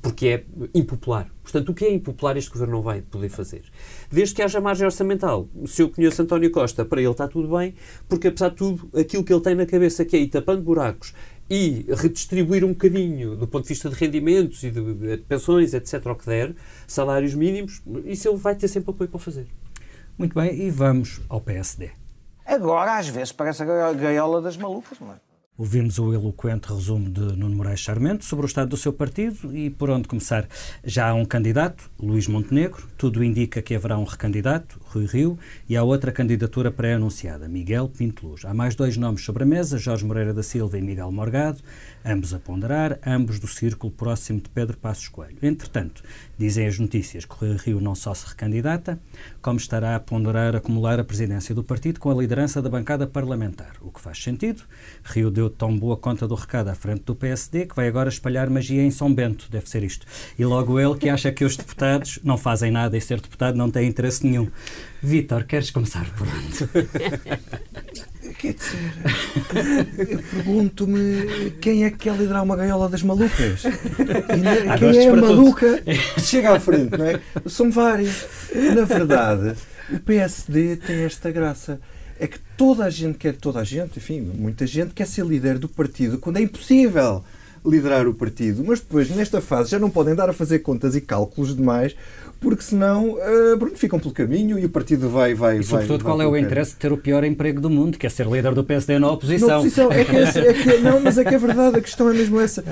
[0.04, 1.30] porque é impopular.
[1.42, 3.62] Portanto, o que é impopular este governo não vai poder fazer.
[4.12, 7.74] Desde que haja margem orçamental, se eu conheço António Costa, para ele está tudo bem,
[8.06, 11.14] porque apesar de tudo, aquilo que ele tem na cabeça que é ir tapando buracos
[11.48, 16.04] e redistribuir um bocadinho do ponto de vista de rendimentos e de, de pensões, etc.,
[16.04, 16.54] o que der,
[16.86, 19.46] salários mínimos, isso ele vai ter sempre apoio para fazer.
[20.18, 21.92] Muito bem, e vamos ao PSD.
[22.44, 25.33] Agora, às vezes, parece a gaiola das malucas, não é?
[25.56, 29.70] Ouvimos o eloquente resumo de Nuno Moraes Charmento sobre o estado do seu partido e
[29.70, 30.48] por onde começar.
[30.82, 35.38] Já há um candidato, Luís Montenegro, tudo indica que haverá um recandidato, Rui Rio,
[35.68, 38.44] e há outra candidatura pré-anunciada, Miguel Pinto Luz.
[38.44, 41.60] Há mais dois nomes sobre a mesa, Jorge Moreira da Silva e Miguel Morgado,
[42.04, 45.38] ambos a ponderar, ambos do círculo próximo de Pedro Passos Coelho.
[45.42, 46.02] Entretanto,
[46.36, 49.00] dizem as notícias que Rui Rio não só se recandidata,
[49.40, 53.72] como estará a ponderar acumular a presidência do partido com a liderança da bancada parlamentar,
[53.80, 54.62] o que faz sentido.
[55.02, 58.50] Rio deu tão boa conta do recado à frente do PSD que vai agora espalhar
[58.50, 60.06] magia em São Bento, deve ser isto.
[60.38, 63.70] E logo ele que acha que os deputados não fazem nada e ser deputado não
[63.70, 64.50] tem interesse nenhum.
[65.02, 68.04] Vítor, queres começar por onde?
[68.38, 73.64] Quer dizer, eu pergunto-me quem é que quer liderar uma gaiola das malucas?
[73.64, 75.82] E quem é a maluca
[76.14, 77.20] que chega à frente, não é?
[77.46, 78.26] São vários.
[78.74, 79.54] Na verdade,
[79.92, 81.80] o PSD tem esta graça.
[82.18, 85.58] É que toda a gente quer, toda a gente, enfim, muita gente quer ser líder
[85.58, 87.24] do partido quando é impossível
[87.66, 91.00] liderar o partido, mas depois, nesta fase, já não podem dar a fazer contas e
[91.00, 91.96] cálculos demais,
[92.44, 95.34] porque senão uh, ficam pelo caminho e o partido vai.
[95.34, 97.98] vai e, sobretudo, vai, qual é o interesse de ter o pior emprego do mundo,
[97.98, 99.48] que é ser líder do PSD na oposição?
[99.48, 102.10] Na oposição, é que, é, é que, não, mas é que é verdade, a questão
[102.10, 102.62] é mesmo essa.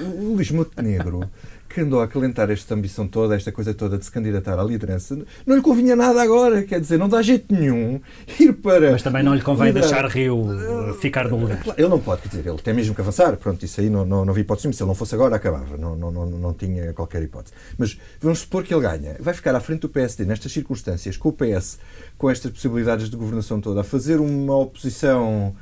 [0.00, 1.30] o Luís Montenegro
[1.70, 5.16] que andou a acalentar esta ambição toda, esta coisa toda de se candidatar à liderança,
[5.46, 8.00] não lhe convinha nada agora, quer dizer, não dá jeito nenhum
[8.40, 8.90] ir para.
[8.90, 9.88] Mas também não lhe convém liderar.
[9.88, 11.62] deixar Rio uh, ficar no lugar.
[11.78, 14.24] Ele não pode, quer dizer, ele tem mesmo que avançar, pronto, isso aí não, não,
[14.24, 17.22] não vi hipótese, se ele não fosse agora, acabava, não, não, não, não tinha qualquer
[17.22, 17.54] hipótese.
[17.78, 21.28] Mas vamos supor que ele ganha, vai ficar à frente do PSD nestas circunstâncias, com
[21.28, 21.78] o PS,
[22.18, 25.54] com estas possibilidades de governação toda, a fazer uma oposição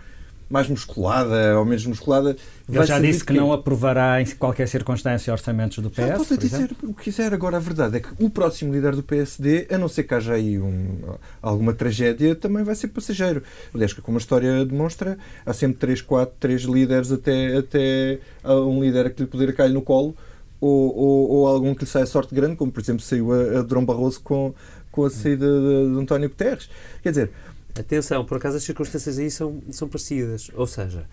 [0.49, 2.37] mais musculada ou menos musculada.
[2.69, 5.97] Ele já disse que, que, não aprovará em qualquer circunstância orçamentos do PS.
[5.97, 7.33] Já pode dizer o que quiser.
[7.33, 10.35] Agora, a verdade é que o próximo líder do PSD, a não ser que haja
[10.35, 10.99] aí um,
[11.43, 13.43] alguma tragédia, também vai ser passageiro.
[13.75, 18.83] Aliás, que como a história demonstra, há sempre três, quatro, três líderes até, até um
[18.83, 20.17] líder que lhe poder cair no colo.
[20.61, 23.81] Ou, ou, ou, algum que lhe saia sorte grande, como por exemplo saiu a, a
[23.81, 24.53] Barroso com,
[24.91, 26.69] com a saída de, de António Guterres.
[27.01, 27.31] Quer dizer,
[27.79, 30.51] Atenção, por acaso as circunstâncias aí são, são parecidas.
[30.55, 31.05] Ou seja,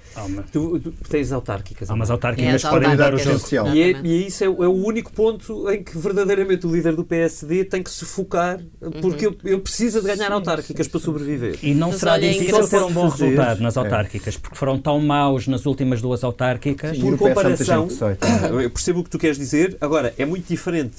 [0.52, 1.90] tu, tu, tens autárquicas.
[1.90, 3.70] Há umas autárquicas é, podem dar o jogo.
[3.74, 7.04] E, é, e isso é, é, o único ponto em que verdadeiramente o líder do
[7.04, 8.60] PSD tem que se focar,
[9.02, 9.36] porque uhum.
[9.44, 11.60] ele, precisa de ganhar sim, autárquicas sim, para sobreviver.
[11.62, 13.26] E não Mas será difícil ter um bom fazer.
[13.26, 13.80] resultado nas é.
[13.80, 16.98] autárquicas, porque foram tão maus nas últimas duas autárquicas.
[16.98, 17.88] Por comparação,
[18.62, 19.78] eu percebo o que tu queres dizer.
[19.80, 20.96] Agora, é muito diferente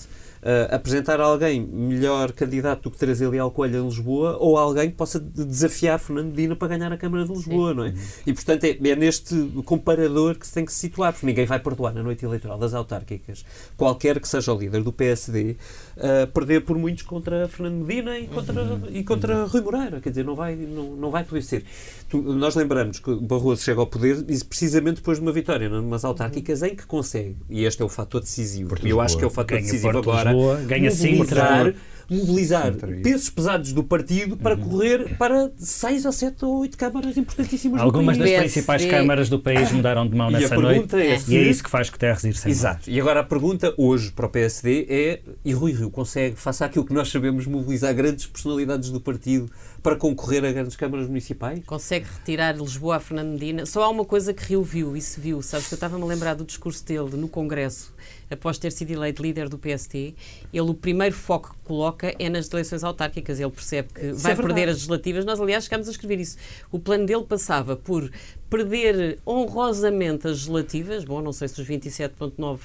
[0.46, 4.96] uh, apresentar alguém melhor candidato do que Teresa Leal Coelho em Lisboa ou alguém que
[4.96, 7.76] possa desafiar Fernando Medina para ganhar a Câmara de Lisboa, Sim.
[7.76, 7.94] não é?
[8.24, 11.58] E, portanto, é, é, neste comparador que se tem que se situar, porque ninguém vai
[11.58, 13.44] perdoar na noite eleitoral das autárquicas,
[13.76, 15.56] qualquer que seja o líder do PSD,
[15.96, 18.82] uh, perder por muitos contra Fernando Medina e contra, uhum.
[18.90, 20.00] e contra Rui Moreira.
[20.00, 21.64] Quer dizer, não vai, não, não vai poder ser.
[22.08, 26.62] Tu, nós lembramos que Barroso chega ao poder precisamente depois de uma vitória numas autárquicas
[26.62, 29.30] em que consegue, e este é o fator decisivo, e eu acho que é o
[29.30, 31.74] fator decisivo Porto agora, Lisboa, ganha mobilizar,
[32.08, 34.68] mobilizar pesos pesados do partido para uhum.
[34.68, 39.72] correr para seis ou sete ou oito câmaras importantíssimas Algumas das principais câmaras do país
[39.72, 42.50] mudaram de mão nessa noite é e é isso que faz que Terres ir sem
[42.50, 42.88] Exato.
[42.90, 46.84] E agora a pergunta hoje para o PSD é e Rui Rio consegue, faça aquilo
[46.84, 49.50] que nós sabemos, mobilizar grandes personalidades do partido
[49.82, 51.62] para concorrer a grandes câmaras municipais?
[51.64, 53.66] Consegue retirar Lisboa a Fernando Medina?
[53.66, 55.40] Só há uma coisa que Rio viu e se viu.
[55.42, 57.94] Sabes que eu estava-me a lembrar do discurso dele no Congresso,
[58.30, 60.14] após ter sido eleito líder do PST.
[60.52, 63.40] Ele, o primeiro foco que coloca é nas eleições autárquicas.
[63.40, 65.24] Ele percebe que isso vai é perder as legislativas.
[65.24, 66.36] Nós, aliás, chegámos a escrever isso.
[66.70, 68.10] O plano dele passava por
[68.48, 72.58] perder honrosamente as legislativas, bom, não sei se os 27.9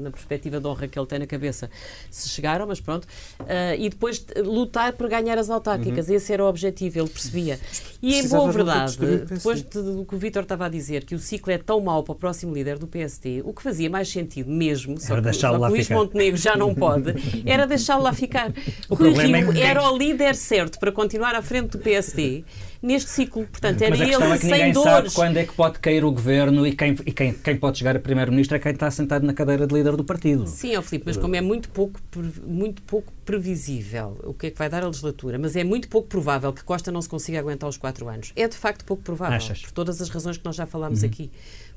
[0.00, 1.70] na perspectiva de honra que ele tem na cabeça
[2.10, 3.04] se chegaram, mas pronto,
[3.40, 6.14] uh, e depois lutar por ganhar as autárquicas, uhum.
[6.14, 7.60] esse era o objetivo, ele percebia.
[8.00, 11.52] E em boa verdade, depois do que o Vítor estava a dizer, que o ciclo
[11.52, 14.81] é tão mau para o próximo líder do PST, o que fazia mais sentido mesmo,
[14.98, 15.94] só que, só que Luís ficar.
[16.00, 17.14] Montenegro já não pode,
[17.46, 18.52] era deixá-lo lá ficar.
[18.88, 22.44] O Rui Rio é era o líder certo para continuar à frente do PST
[22.82, 23.46] neste ciclo.
[23.46, 24.90] Portanto, era Mas a ele é que sem dores.
[24.90, 27.96] sabe quando é que pode cair o governo e quem, e quem, quem pode chegar
[27.96, 30.46] a primeiro-ministro é quem está sentado na cadeira de líder do partido.
[30.46, 32.00] Sim, ó Filipe, mas como é muito pouco,
[32.44, 36.08] muito pouco previsível o que é que vai dar a legislatura, mas é muito pouco
[36.08, 38.32] provável que Costa não se consiga aguentar os quatro anos.
[38.34, 39.62] É de facto pouco provável, Achas?
[39.62, 41.08] por todas as razões que nós já falámos uhum.
[41.08, 41.30] aqui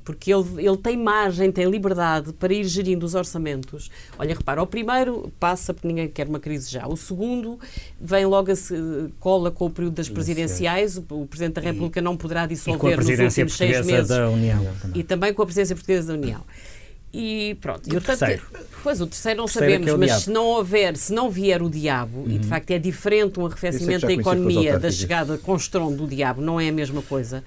[0.06, 3.90] porque ele, ele tem margem, tem liberdade para ir gerindo os orçamentos.
[4.16, 6.86] Olha, repara, o primeiro passa porque ninguém quer uma crise já.
[6.86, 7.58] O segundo
[8.00, 8.72] vem logo a se,
[9.18, 10.96] cola com o período das presidenciais.
[10.96, 14.06] O, o Presidente da República não poderá dissolver nos últimos seis meses.
[14.06, 15.00] Da União, também.
[15.00, 16.40] E também com a presidência portuguesa da União.
[17.12, 17.92] E pronto.
[17.92, 18.42] E, o terceiro?
[18.84, 21.62] Pois, o terceiro não terceiro é sabemos, é mas se não houver, se não vier
[21.62, 22.26] o diabo, uhum.
[22.26, 22.42] e de uhum.
[22.44, 26.68] facto é diferente um arrefecimento da economia da chegada com estrondo do diabo, não é
[26.68, 27.42] a mesma coisa.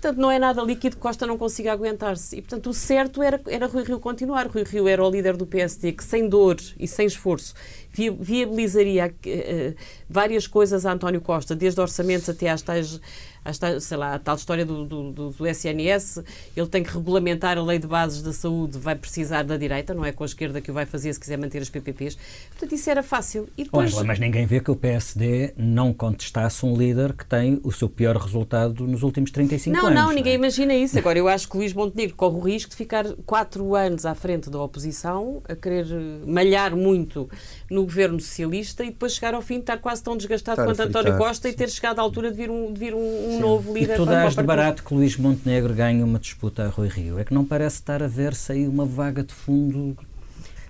[0.00, 2.34] Portanto, não é nada líquido que Costa não consiga aguentar-se.
[2.34, 4.46] E, portanto, o certo era, era Rui Rio continuar.
[4.46, 7.54] Rui Rio era o líder do PSD que, sem dor e sem esforço,
[7.90, 9.74] viabilizaria uh,
[10.10, 13.00] várias coisas a António Costa, desde orçamentos até às tais
[13.44, 16.22] esta, sei lá, a tal história do, do, do, SNS,
[16.56, 20.04] ele tem que regulamentar a lei de bases da saúde, vai precisar da direita, não
[20.04, 22.18] é com a esquerda que o vai fazer se quiser manter as PPPs.
[22.50, 23.48] Portanto, isso era fácil.
[23.56, 23.94] E depois...
[23.94, 27.88] Olha, mas ninguém vê que o PSD não contestasse um líder que tem o seu
[27.88, 29.98] pior resultado nos últimos 35 não, anos.
[29.98, 30.98] Não, não, ninguém imagina isso.
[30.98, 34.50] Agora, eu acho que Luís Montenegro corre o risco de ficar quatro anos à frente
[34.50, 35.86] da oposição, a querer
[36.26, 37.28] malhar muito
[37.70, 41.16] no governo socialista e depois chegar ao fim de estar quase tão desgastado quanto António
[41.16, 41.54] Costa sim.
[41.54, 43.94] e ter chegado à altura de vir um, de vir um, um novo líder.
[43.94, 47.18] E tu dás de barato que Luís Montenegro ganhe uma disputa a Rui Rio.
[47.18, 49.96] É que não parece estar a ver-se aí uma vaga de fundo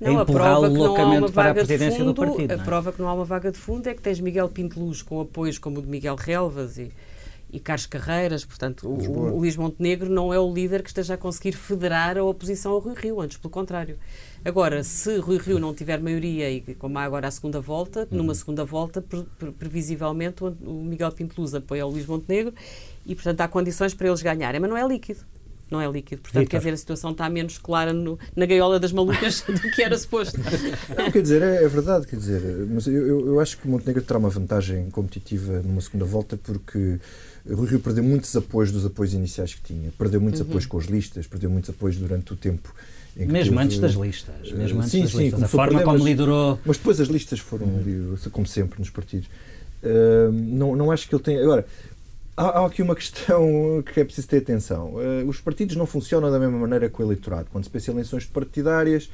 [0.00, 2.58] não, a prova que não há uma vaga de fundo, partido, a é?
[2.58, 5.58] prova que não há uma vaga de fundo é que tens Miguel Pinteluz com apoios
[5.58, 6.90] como o de Miguel Relvas e,
[7.52, 11.16] e Carlos Carreiras, portanto, o, o, Luís Montenegro não é o líder que esteja a
[11.18, 13.98] conseguir federar a oposição ao Rui Rio, antes pelo contrário.
[14.44, 18.18] Agora, se Rui Rio não tiver maioria e como há agora a segunda volta, uhum.
[18.18, 19.24] numa segunda volta, pre
[19.58, 22.54] previsivelmente o Miguel Pinteluz apoia o Luís Montenegro
[23.04, 25.24] e, portanto, há condições para eles ganharem, mas não é líquido
[25.70, 26.20] não é líquido.
[26.22, 26.50] Portanto, Victor.
[26.50, 29.96] quer dizer, a situação está menos clara no, na gaiola das malucas do que era
[29.96, 30.38] suposto.
[30.96, 33.70] Não, quer dizer, é, é, verdade, quer dizer, mas eu, eu, eu acho que o
[33.70, 36.98] Montenegro terá uma vantagem competitiva numa segunda volta porque
[37.46, 40.46] o Rio perdeu muitos apoios dos apoios iniciais que tinha, perdeu muitos uhum.
[40.46, 42.72] apoios com as listas, perdeu muitos apoios durante o tempo
[43.16, 44.52] mesmo teve, antes das listas.
[44.52, 45.42] Mesmo antes sim, das sim, listas.
[45.42, 46.58] A forma perder, como mas, liderou.
[46.64, 48.16] Mas depois as listas foram, uhum.
[48.30, 49.28] como sempre, nos partidos.
[49.82, 51.42] Uh, não, não acho que ele tenha.
[51.42, 51.66] Agora,
[52.36, 54.94] há, há, aqui uma questão que é preciso ter atenção.
[54.94, 57.48] Uh, os partidos não funcionam da mesma maneira que o eleitorado.
[57.50, 59.10] Quando se pensa em eleições partidárias,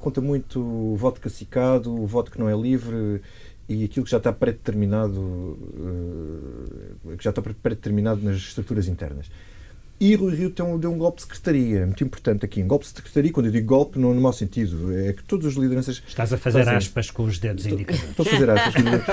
[0.00, 3.20] conta muito o voto cacicado, o voto que não é livre
[3.68, 9.30] e aquilo que já está pré-determinado, uh, que já está pré-determinado nas estruturas internas.
[10.00, 12.62] E Rui Rio tem deu um golpe de secretaria, muito importante aqui.
[12.62, 15.46] Um golpe de secretaria, quando eu digo golpe, não no mau sentido, é que todas
[15.46, 16.00] as lideranças.
[16.06, 16.76] Estás a fazer fazem...
[16.76, 18.10] aspas com os dedos indicadores.
[18.10, 19.08] Estou a fazer aspas com os dedos.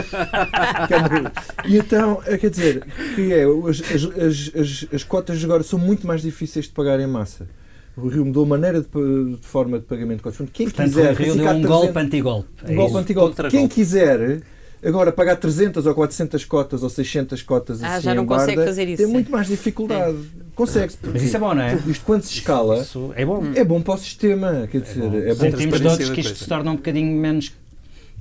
[1.65, 6.05] e então, é, quer dizer, que é, as, as, as, as, cotas agora são muito
[6.05, 7.47] mais difíceis de pagar em massa.
[7.97, 10.49] O Rio mudou a maneira de, de forma de pagamento de cotas.
[10.51, 11.13] Quem Portanto, quiser.
[11.13, 12.49] O Rio deu um golpe anti-golpe.
[12.65, 13.49] Um é golpe anti-golpe.
[13.49, 14.41] Quem quiser
[14.85, 18.65] Agora, pagar 300 ou 400 cotas ou 600 cotas ah, assim já não consegue barda,
[18.69, 19.01] fazer isso.
[19.01, 20.15] Tem muito mais dificuldade.
[20.15, 20.43] É.
[20.53, 20.99] Consegue-se.
[21.11, 21.75] Mas isso é bom, não é?
[21.87, 23.43] Isto quando se escala isso é bom.
[23.55, 24.67] É bom para o sistema.
[24.71, 27.51] Quer dizer, é bom, é bom Sentimos todos que isto se torna um bocadinho menos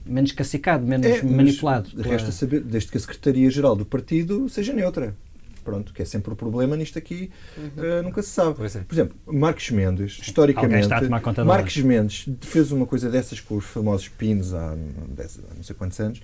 [0.07, 1.91] menos cacicado, menos É, mas manipulado.
[1.99, 5.15] Resta saber, desde que a Secretaria-Geral do partido seja neutra.
[5.65, 7.31] Pronto, que é sempre o problema nisto aqui,
[7.79, 8.51] eh, nunca se sabe.
[8.65, 8.79] É.
[8.81, 13.09] Por exemplo, Marcos Mendes, historicamente, está a tomar conta de Marcos Mendes fez uma coisa
[13.11, 14.77] dessas com os famosos pins há,
[15.09, 16.21] dez- há não sei quantos anos,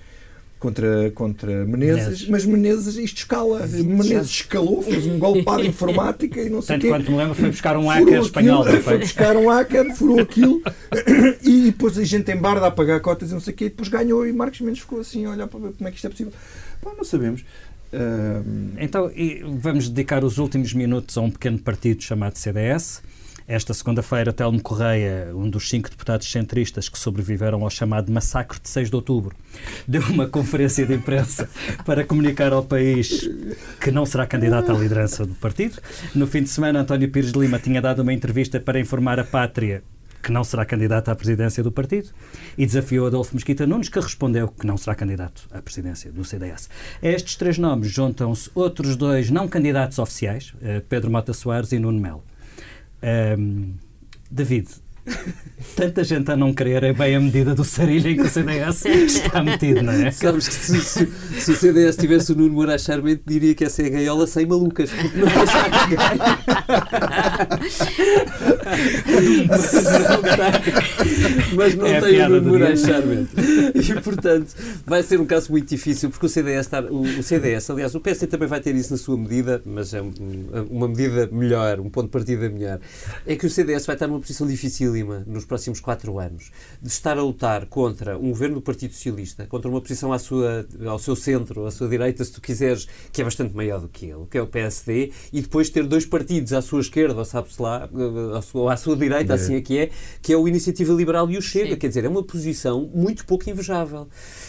[0.58, 2.28] contra, contra Menezes, Menezes.
[2.28, 3.66] mas Menezes isto escala.
[3.66, 6.88] Menezes escalou, fez um golpe de informática e não sei o Tanto quê.
[6.88, 8.64] quanto me lembro, foi buscar um hacker aquilo, espanhol.
[8.68, 8.98] Foi foi?
[8.98, 10.60] buscar um hacker, furou aquilo
[11.42, 13.68] e depois a gente em barda a pagar cotas e não sei o quê, e
[13.70, 16.06] depois ganhou e Marcos Mendes ficou assim a olhar para ver como é que isto
[16.06, 16.32] é possível.
[16.82, 17.42] Pá, não sabemos.
[18.78, 19.10] Então,
[19.58, 23.02] vamos dedicar os últimos minutos a um pequeno partido chamado CDS.
[23.50, 28.68] Esta segunda-feira, Telmo Correia, um dos cinco deputados centristas que sobreviveram ao chamado massacre de
[28.68, 29.34] 6 de outubro,
[29.88, 31.50] deu uma conferência de imprensa
[31.84, 33.28] para comunicar ao país
[33.80, 35.78] que não será candidato à liderança do partido.
[36.14, 39.24] No fim de semana, António Pires de Lima tinha dado uma entrevista para informar a
[39.24, 39.82] pátria
[40.22, 42.10] que não será candidato à presidência do partido
[42.56, 46.68] e desafiou Adolfo Mesquita Nunes, que respondeu que não será candidato à presidência do CDS.
[47.02, 51.78] A estes três nomes juntam-se outros dois não candidatos oficiais, eh, Pedro Mota Soares e
[51.78, 52.24] Nuno Melo.
[53.02, 53.74] Ahm,
[54.30, 54.68] David,
[55.76, 58.84] tanta gente a não querer é bem a medida do sarilho em que o CDS
[58.86, 60.10] está metido, não é?
[60.10, 63.82] Sabes que se, se- se o CDS tivesse o Nuno Moraes Charmente, diria que essa
[63.82, 64.90] é a gaiola sem malucas.
[64.90, 65.98] Porque não deixa ninguém.
[71.54, 72.76] Mas não É tem o Nuno dia.
[72.76, 73.30] Charmente.
[73.90, 74.54] E, portanto,
[74.86, 78.00] vai ser um caso muito difícil, porque o CDS, está, o, o CDS, aliás, o
[78.00, 80.12] PSD também vai ter isso na sua medida, mas é um-
[80.70, 82.80] uma medida melhor, um ponto de partida melhor.
[83.26, 87.18] É que o CDS vai estar numa posição dificílima nos próximos quatro anos, de estar
[87.18, 91.16] a lutar contra um governo do Partido Socialista, contra uma posição à sua, ao seu
[91.16, 94.38] centro, à sua direita, se tu quiseres, que é bastante maior do que ele, que
[94.38, 98.38] é o PSD, e depois ter dois partidos à sua esquerda, ou sabe-se lá, eh,
[98.38, 99.90] à sua, à sua direita, assim é que é,
[100.22, 101.70] que é o Iniciativa Liberal e o Chega.
[101.70, 101.76] Sim.
[101.76, 104.08] Quer dizer, é uma posição muito pouco invejável.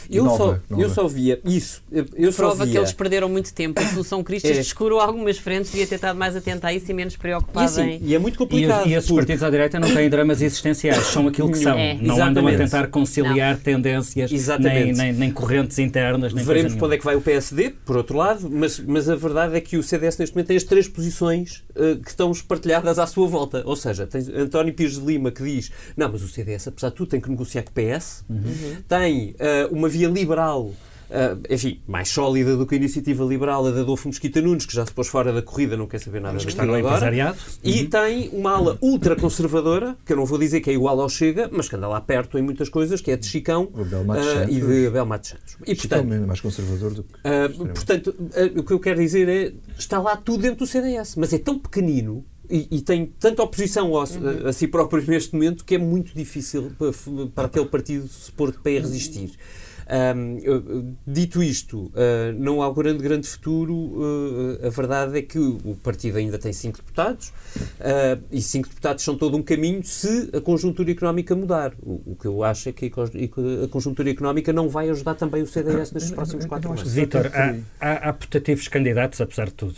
[0.09, 0.83] Eu, Nova, só, nova.
[0.83, 1.83] eu só via isso.
[1.91, 3.79] Eu, eu só Prova que via- eles perderam muito tempo.
[3.79, 4.61] A solução Cristas É.
[4.61, 7.81] descurou algumas frentes, devia ter estado mais atento a isso e menos E, preocupado assim,
[7.81, 8.01] em.
[8.03, 8.81] e é muito E, complicado.
[8.85, 11.77] os- e esses porque- partidos à direita não têm dramas existenciais, são aquilo que são.
[11.77, 11.93] É.
[11.95, 12.57] Não andam a Exatamente.
[12.57, 14.97] tentar conciliar tendências, nem, Exatamente.
[14.97, 18.17] nem, nem correntes internas, nem Veremos para onde é que vai o PSD, por outro
[18.17, 21.63] lado, mas, mas a verdade é que o CDS neste momento tem as três posições
[21.75, 23.63] eh, que estão espartilhadas à sua volta.
[23.65, 26.95] Ou seja, tem António Pires de Lima que diz: não, mas o CDS, apesar de
[26.95, 28.23] tudo, tem que negociar com o PS,
[28.87, 30.71] tem eh, uma via liberal.
[31.09, 34.73] eh, enfim, mais sólida do que a iniciativa liberal, a de Adolfo Mesquita Nunes, que
[34.73, 37.37] já se pôs fora da corrida, não quer saber nada que está no empresariado.
[37.63, 41.49] E tem uma ala ultraconservadora, que eu não vou dizer que é igual ao Chega,
[41.51, 44.87] mas que anda lá perto em muitas coisas, que é de Chicão ah, e de
[44.87, 45.57] Abel Matos Santos.
[45.65, 47.09] E, Chicão portanto, mesmo é mais conservador do que.
[47.27, 47.73] extremo.
[47.73, 48.15] portanto
[48.55, 51.59] o que eu quero dizer é está lá tudo dentro do CDS, mas é tão
[51.59, 55.77] pequenino e, e tem tanta oposição ao- a, a si próprio neste momento que é
[55.77, 56.91] muito difícil para,
[57.33, 59.31] para aquele partido se pôr de pé a resistir.
[59.31, 59.70] Ahm,
[60.43, 63.99] eu- dito isto, ah, não há grande, grande futuro.
[64.63, 67.33] ah, a verdade é que o partido ainda tem cinco deputados
[67.79, 71.73] ah, e cinco deputados são todo um caminho se a conjuntura económica mudar.
[71.81, 75.41] O, o que eu acho é que a a conjuntura económica não vai ajudar também
[75.41, 76.91] o CDS nestes próximos quatro anos.
[76.91, 79.75] Vítor, há, há, há putativos candidatos, apesar de tudo.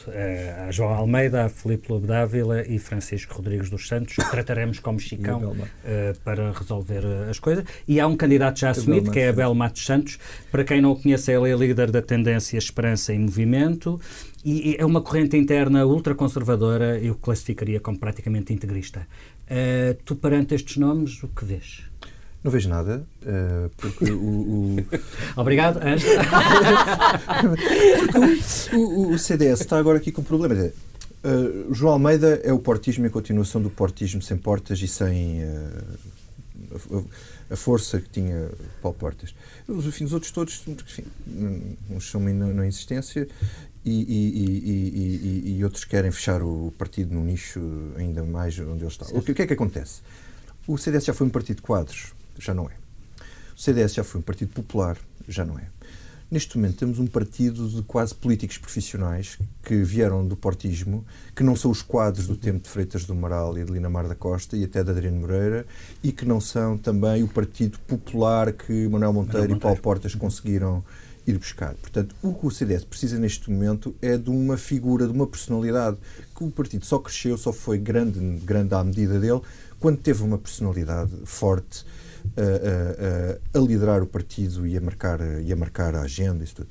[0.68, 4.16] Há João Almeida, há Filipe Lobo Dávila e Francisco Rodrigues dos Santos.
[4.32, 7.64] Trataremos como Chicão eh, para resolver eh, as coisas.
[7.88, 9.30] E há um candidato já assumido, que é.
[9.30, 10.03] Abel Matos Santos.
[10.52, 14.00] Para quem não o conhece, ele é líder da tendência Esperança em Movimento
[14.46, 19.08] e e é uma corrente interna ultraconservadora, eu classificaria como praticamente integrista.
[19.48, 21.82] Eh, tu, perante estes nomes, o que vês?
[22.44, 24.76] Não vejo nada, eh, porque o, o,
[25.40, 26.24] Obrigado, Ângela.
[28.74, 30.56] o, o- CDS está agora aqui com problema.
[30.56, 30.72] Eh,
[31.70, 35.70] o João Almeida é o portismo em continuação do portismo sem portas e sem eh,
[37.50, 38.50] a, força que tinha
[38.82, 39.34] Paulo Portas.
[39.68, 41.04] Os, enfim, os outros todos, enfim,
[41.90, 43.28] uns são na, na insistência
[43.86, 47.60] e, e- e- e- e- e outros querem fechar o partido no nicho
[47.98, 49.06] ainda mais onde ele está.
[49.12, 50.02] O que, o que é que acontece?
[50.68, 52.74] O CDS já foi um partido de quadros, já não é.
[53.56, 55.68] O CDS já foi um partido popular, já não é.
[56.34, 61.56] Neste momento temos um partido de quase políticos profissionais que vieram do portismo, que não
[61.56, 64.64] são os quadros do tempo de Freitas do Amaral e de Linamar da Costa e
[64.64, 65.64] até de Adriano Moreira
[66.04, 70.84] e que não são também o partido popular que Manuel Monteiro, e Paulo Portas conseguiram
[71.28, 71.76] ir buscar.
[71.76, 75.98] Portanto, o que o CDS precisa neste momento é de uma figura, de uma personalidade,
[76.36, 79.42] que o partido só cresceu, só foi grande, grande à medida dele,
[79.80, 81.86] quando teve uma personalidade forte
[82.38, 86.48] a, a- a- liderar o partido e a marcar, e a marcar a agenda e
[86.48, 86.68] tudo.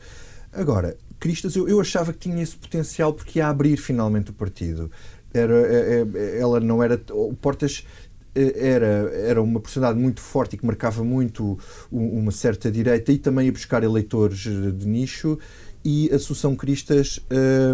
[0.52, 4.90] Agora, Cristas, eu, eu achava que tinha esse potencial porque ia abrir finalmente o partido.
[5.32, 7.00] Era, é- é- ela não era.
[7.10, 7.86] O Portas
[8.34, 11.58] era, era uma personalidade muito forte e que marcava muito
[11.90, 15.38] uma certa direita e também a buscar eleitores de nicho
[15.84, 17.20] e a Associação Cristas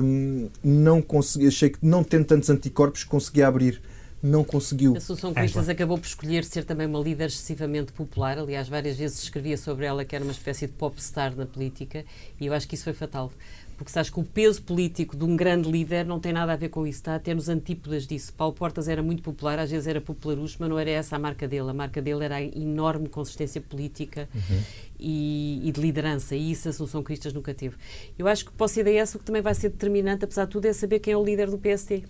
[0.02, 3.80] hum, não conseguia, achei que não tendo tantos anticorpos conseguia abrir
[4.22, 4.94] não conseguiu.
[4.94, 8.38] A Assunção Cristas acabou por escolher ser também uma líder excessivamente popular.
[8.38, 12.04] Aliás, várias vezes escrevia sobre ela que era uma espécie de popstar na política
[12.40, 13.30] e eu acho que isso foi fatal.
[13.78, 16.68] Porque sabes que o peso político de um grande líder não tem nada a ver
[16.68, 18.32] com isso, está a ter nos antípodas disso.
[18.32, 21.46] Paulo Portas era muito popular, às vezes era popularucho, mas não era essa a marca
[21.46, 21.70] dele.
[21.70, 26.68] A marca dele era a enorme consistência política uhum e, e, de liderança, e isso
[26.68, 27.76] a Assunção Cristas nunca teve.
[28.18, 30.66] Eu acho que para o CDS o que também vai ser determinante, apesar de tudo,
[30.66, 32.02] é saber quem é o líder do PSD.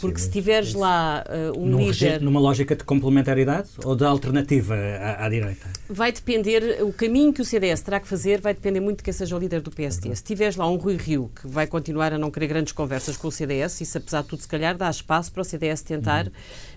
[0.00, 2.20] Porque se tiveres lá uh, um Num líder...
[2.20, 5.66] Numa lógica de complementaridade ou de alternativa à, à, direita?
[5.88, 9.12] Vai depender, o caminho que o CDS terá que fazer vai depender muito de quem
[9.12, 10.10] seja o líder do PSD.
[10.10, 10.14] Uhum.
[10.14, 13.28] Se tiveres lá um Rui Rio, que vai continuar a não querer grandes conversas com
[13.28, 16.32] o CDS, isso apesar de tudo, se calhar, dá espaço para o CDS tentar uhum.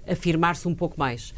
[0.08, 1.34] afirmar-se um pouco mais.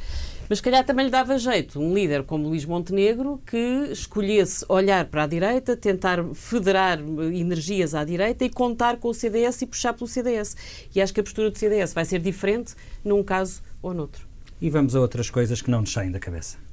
[0.50, 5.06] Mas, se calhar, também lhe dava jeito um líder como Luís Montenegro que escolhesse olhar
[5.06, 9.94] para a direita, tentar federar energias à direita e contar com o CDS e puxar
[9.94, 10.56] pelo CDS.
[10.94, 14.28] E acho que a postura do CDS vai ser diferente num caso ou noutro.
[14.60, 16.67] E vamos a outras coisas que não nos saem da cabeça.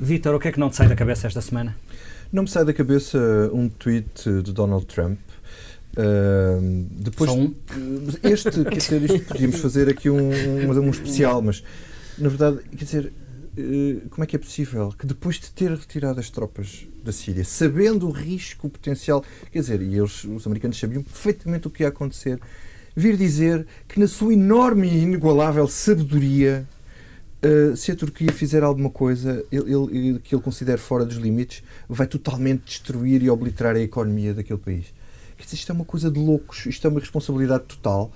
[0.00, 1.76] Vítor, o que é que não te sai da cabeça esta semana?
[2.32, 3.18] Não me sai da cabeça
[3.52, 5.18] um tweet de Donald Trump
[5.96, 7.54] Uh, depois, Só um?
[8.22, 11.64] Este, quer dizer, isto podíamos fazer aqui um, um, um especial, mas
[12.18, 13.12] na verdade, quer dizer,
[13.56, 17.44] uh, como é que é possível que depois de ter retirado as tropas da Síria,
[17.44, 21.88] sabendo o risco potencial, quer dizer, e eles, os americanos sabiam perfeitamente o que ia
[21.88, 22.38] acontecer,
[22.94, 26.68] vir dizer que na sua enorme e inigualável sabedoria
[27.46, 31.62] Uh, se a Turquia fizer alguma coisa ele, ele, que ele considere fora dos limites,
[31.88, 34.86] vai totalmente destruir e obliterar a economia daquele país.
[35.52, 38.10] Isto é uma coisa de loucos, isto é uma responsabilidade total.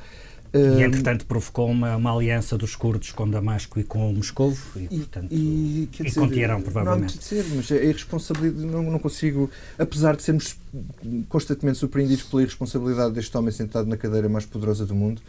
[0.52, 5.28] E, entretanto, provocou uma, uma, aliança dos curdos com Damasco e com Moscou e, portanto,
[5.30, 7.14] e, e, dizer, provavelmente.
[7.14, 10.56] Não, dizer, mas é irresponsabilidade, não, não consigo, apesar de sermos
[11.28, 15.22] constantemente surpreendidos pela irresponsabilidade deste homem sentado na cadeira mais poderosa do mundo,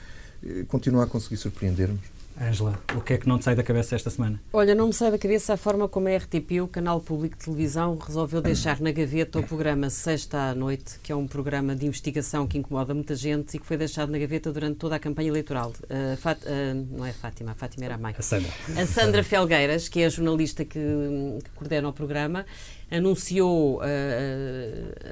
[0.44, 2.21] eh, continua a conseguir surpreender-nos.
[2.40, 4.42] Ângela, o que é que não te sai da cabeça esta semana?
[4.54, 7.46] Olha, não me sai da cabeça a forma como a RTP, o canal público de
[7.46, 11.86] televisão, resolveu deixar na gaveta o programa Sexta à Noite, que é um programa de
[11.86, 15.30] investigação que incomoda muita gente e que foi deixado na gaveta durante toda a campanha
[15.30, 15.74] eleitoral.
[15.84, 18.16] Uh, Fat, uh, não é Fátima, a Fátima era a mãe.
[18.18, 18.52] A Sandra.
[18.78, 22.46] A Sandra Felgueiras, que é a jornalista que, que coordena o programa,
[22.92, 23.82] anunciou uh,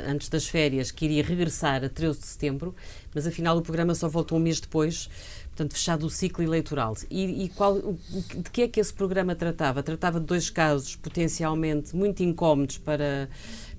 [0.07, 2.75] antes das férias que iria regressar a 13 de setembro,
[3.15, 5.09] mas afinal o programa só voltou um mês depois
[5.59, 6.95] portanto, fechado o ciclo eleitoral.
[7.09, 9.83] E, e qual, de que é que esse programa tratava?
[9.83, 13.29] Tratava de dois casos potencialmente muito incómodos para,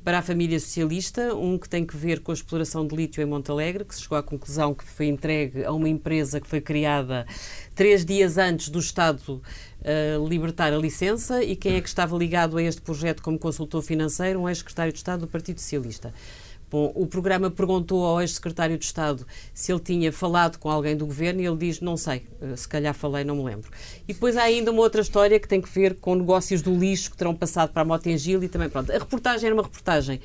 [0.05, 3.27] para a família socialista, um que tem que ver com a exploração de lítio em
[3.27, 7.27] Montalegre, que se chegou à conclusão que foi entregue a uma empresa que foi criada
[7.75, 12.59] três dias antes do Estado uh, libertar a licença, e quem é que estava ligado
[12.59, 14.41] a este projeto como consultor financeiro?
[14.41, 16.13] Um ex-secretário de Estado do Partido Socialista.
[16.71, 21.05] Bom, o programa perguntou ao ex-secretário de Estado se ele tinha falado com alguém do
[21.05, 23.69] governo e ele diz: Não sei, eh, se calhar falei, não me lembro.
[24.07, 27.11] E depois há ainda uma outra história que tem que ver com negócios do lixo
[27.11, 28.69] que terão passado para a Motengil e também.
[28.69, 30.21] Pronto, a reportagem era uma reportagem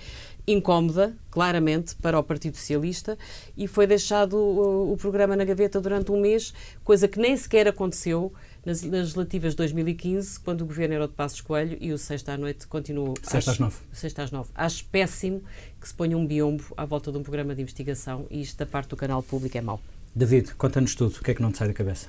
[0.47, 3.17] incómoda, claramente, para o Partido Socialista
[3.57, 7.67] e foi deixado o, o programa na gaveta durante um mês, coisa que nem sequer
[7.67, 8.31] aconteceu
[8.66, 12.34] nas legislativas de 2015, quando o governo era o de Passos Coelho e o sexta
[12.34, 13.13] à noite continuou.
[13.22, 13.76] Sexta às nove.
[13.93, 14.49] Sexta às nove.
[14.55, 15.43] Acho péssimo
[15.80, 18.66] que se ponha um biombo à volta de um programa de investigação e isto da
[18.66, 19.80] parte do canal público é mau.
[20.16, 21.16] David, conta-nos tudo.
[21.18, 22.07] O que é que não te sai da cabeça?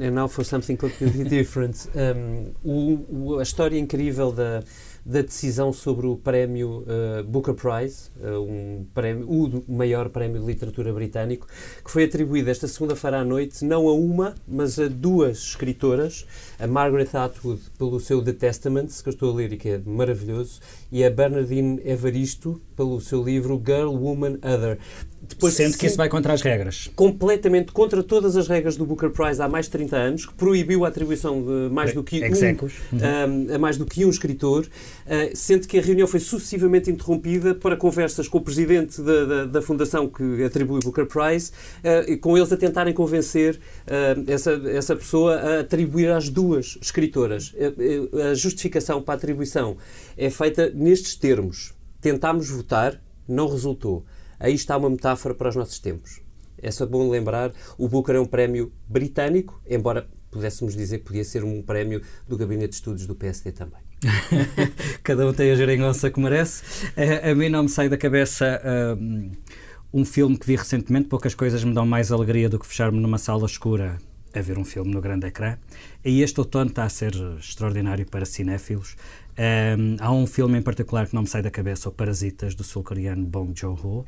[0.00, 1.88] And now for something completely different.
[1.94, 4.62] Um, o, o, a história incrível da
[5.06, 10.46] da decisão sobre o prémio uh, Booker Prize, uh, um prémio, o maior prémio de
[10.46, 11.46] literatura britânico,
[11.84, 16.26] que foi atribuído esta segunda-feira à noite não a uma, mas a duas escritoras,
[16.58, 19.80] a Margaret Atwood pelo seu The Testaments, que eu estou a ler e que é
[19.86, 20.58] maravilhoso,
[20.90, 24.78] e a Bernardine Evaristo pelo seu livro Girl, Woman, Other.
[25.28, 26.90] Depois, Sendo que isso vai contra as regras.
[26.94, 30.84] Completamente contra todas as regras do Booker Prize há mais de 30 anos, que proibiu
[30.84, 34.66] a atribuição de mais do que um, um, a mais do que um escritor,
[35.34, 39.62] sendo que a reunião foi sucessivamente interrompida para conversas com o presidente da, da, da
[39.62, 44.52] fundação que atribui o Booker Prize, uh, e com eles a tentarem convencer uh, essa,
[44.66, 47.54] essa pessoa a atribuir às duas escritoras.
[48.30, 49.76] a justificação para a atribuição
[50.16, 51.74] é feita nestes termos.
[52.00, 54.04] Tentámos votar, não resultou.
[54.38, 56.20] Aí está uma metáfora para os nossos tempos.
[56.58, 61.24] É só bom lembrar, o Booker é um prémio britânico, embora pudéssemos dizer que podia
[61.24, 63.85] ser um prémio do Gabinete de Estudos do PSD também.
[65.02, 66.62] Cada um tem a geringonça que merece.
[66.96, 69.30] A, a, mim não me sai da cabeça uh,
[69.92, 73.18] Um filme que vi recentemente, poucas coisas me dão mais alegria do que fechar-me numa
[73.18, 73.98] sala escura
[74.34, 75.56] a ver um filme no grande ecrã.
[76.04, 78.96] E este outono está a ser extraordinário para cinéfilos.
[79.38, 82.64] Um, há um filme em particular que não me sai da cabeça, o Parasitas, do
[82.64, 84.04] sul-coreano Bong Joon-ho.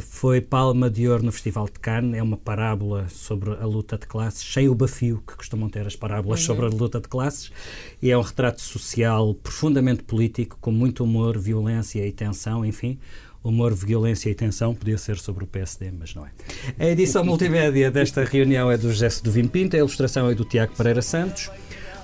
[0.00, 2.18] Foi palma de ouro no Festival de Cannes.
[2.18, 5.96] É uma parábola sobre a luta de classes, sem o bafio que costumam ter as
[5.96, 6.46] parábolas uhum.
[6.46, 7.52] sobre a luta de classes.
[8.00, 12.98] E é um retrato social profundamente político, com muito humor, violência e tensão, enfim
[13.42, 16.30] humor, violência e tensão, podia ser sobre o PSD, mas não é.
[16.78, 20.74] A edição multimédia desta reunião é do José do Pinto, a ilustração é do Tiago
[20.76, 21.50] Pereira Santos.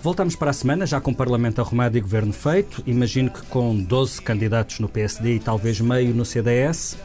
[0.02, 2.82] Voltamos para a semana, já com o Parlamento arrumado e governo feito.
[2.86, 6.96] Imagino que com 12 candidatos no PSD e talvez meio no CDS,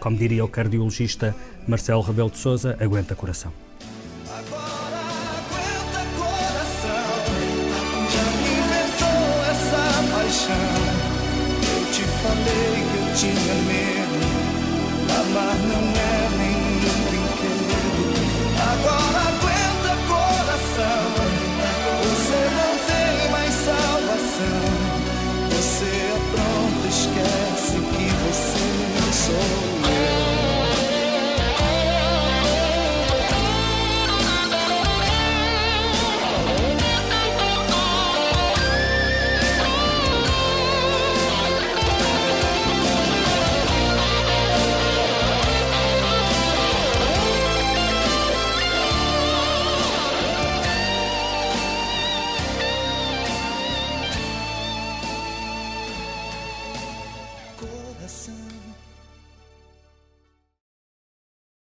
[0.00, 1.34] como diria o cardiologista
[1.66, 3.67] Marcelo Rebelo de Souza, aguenta coração.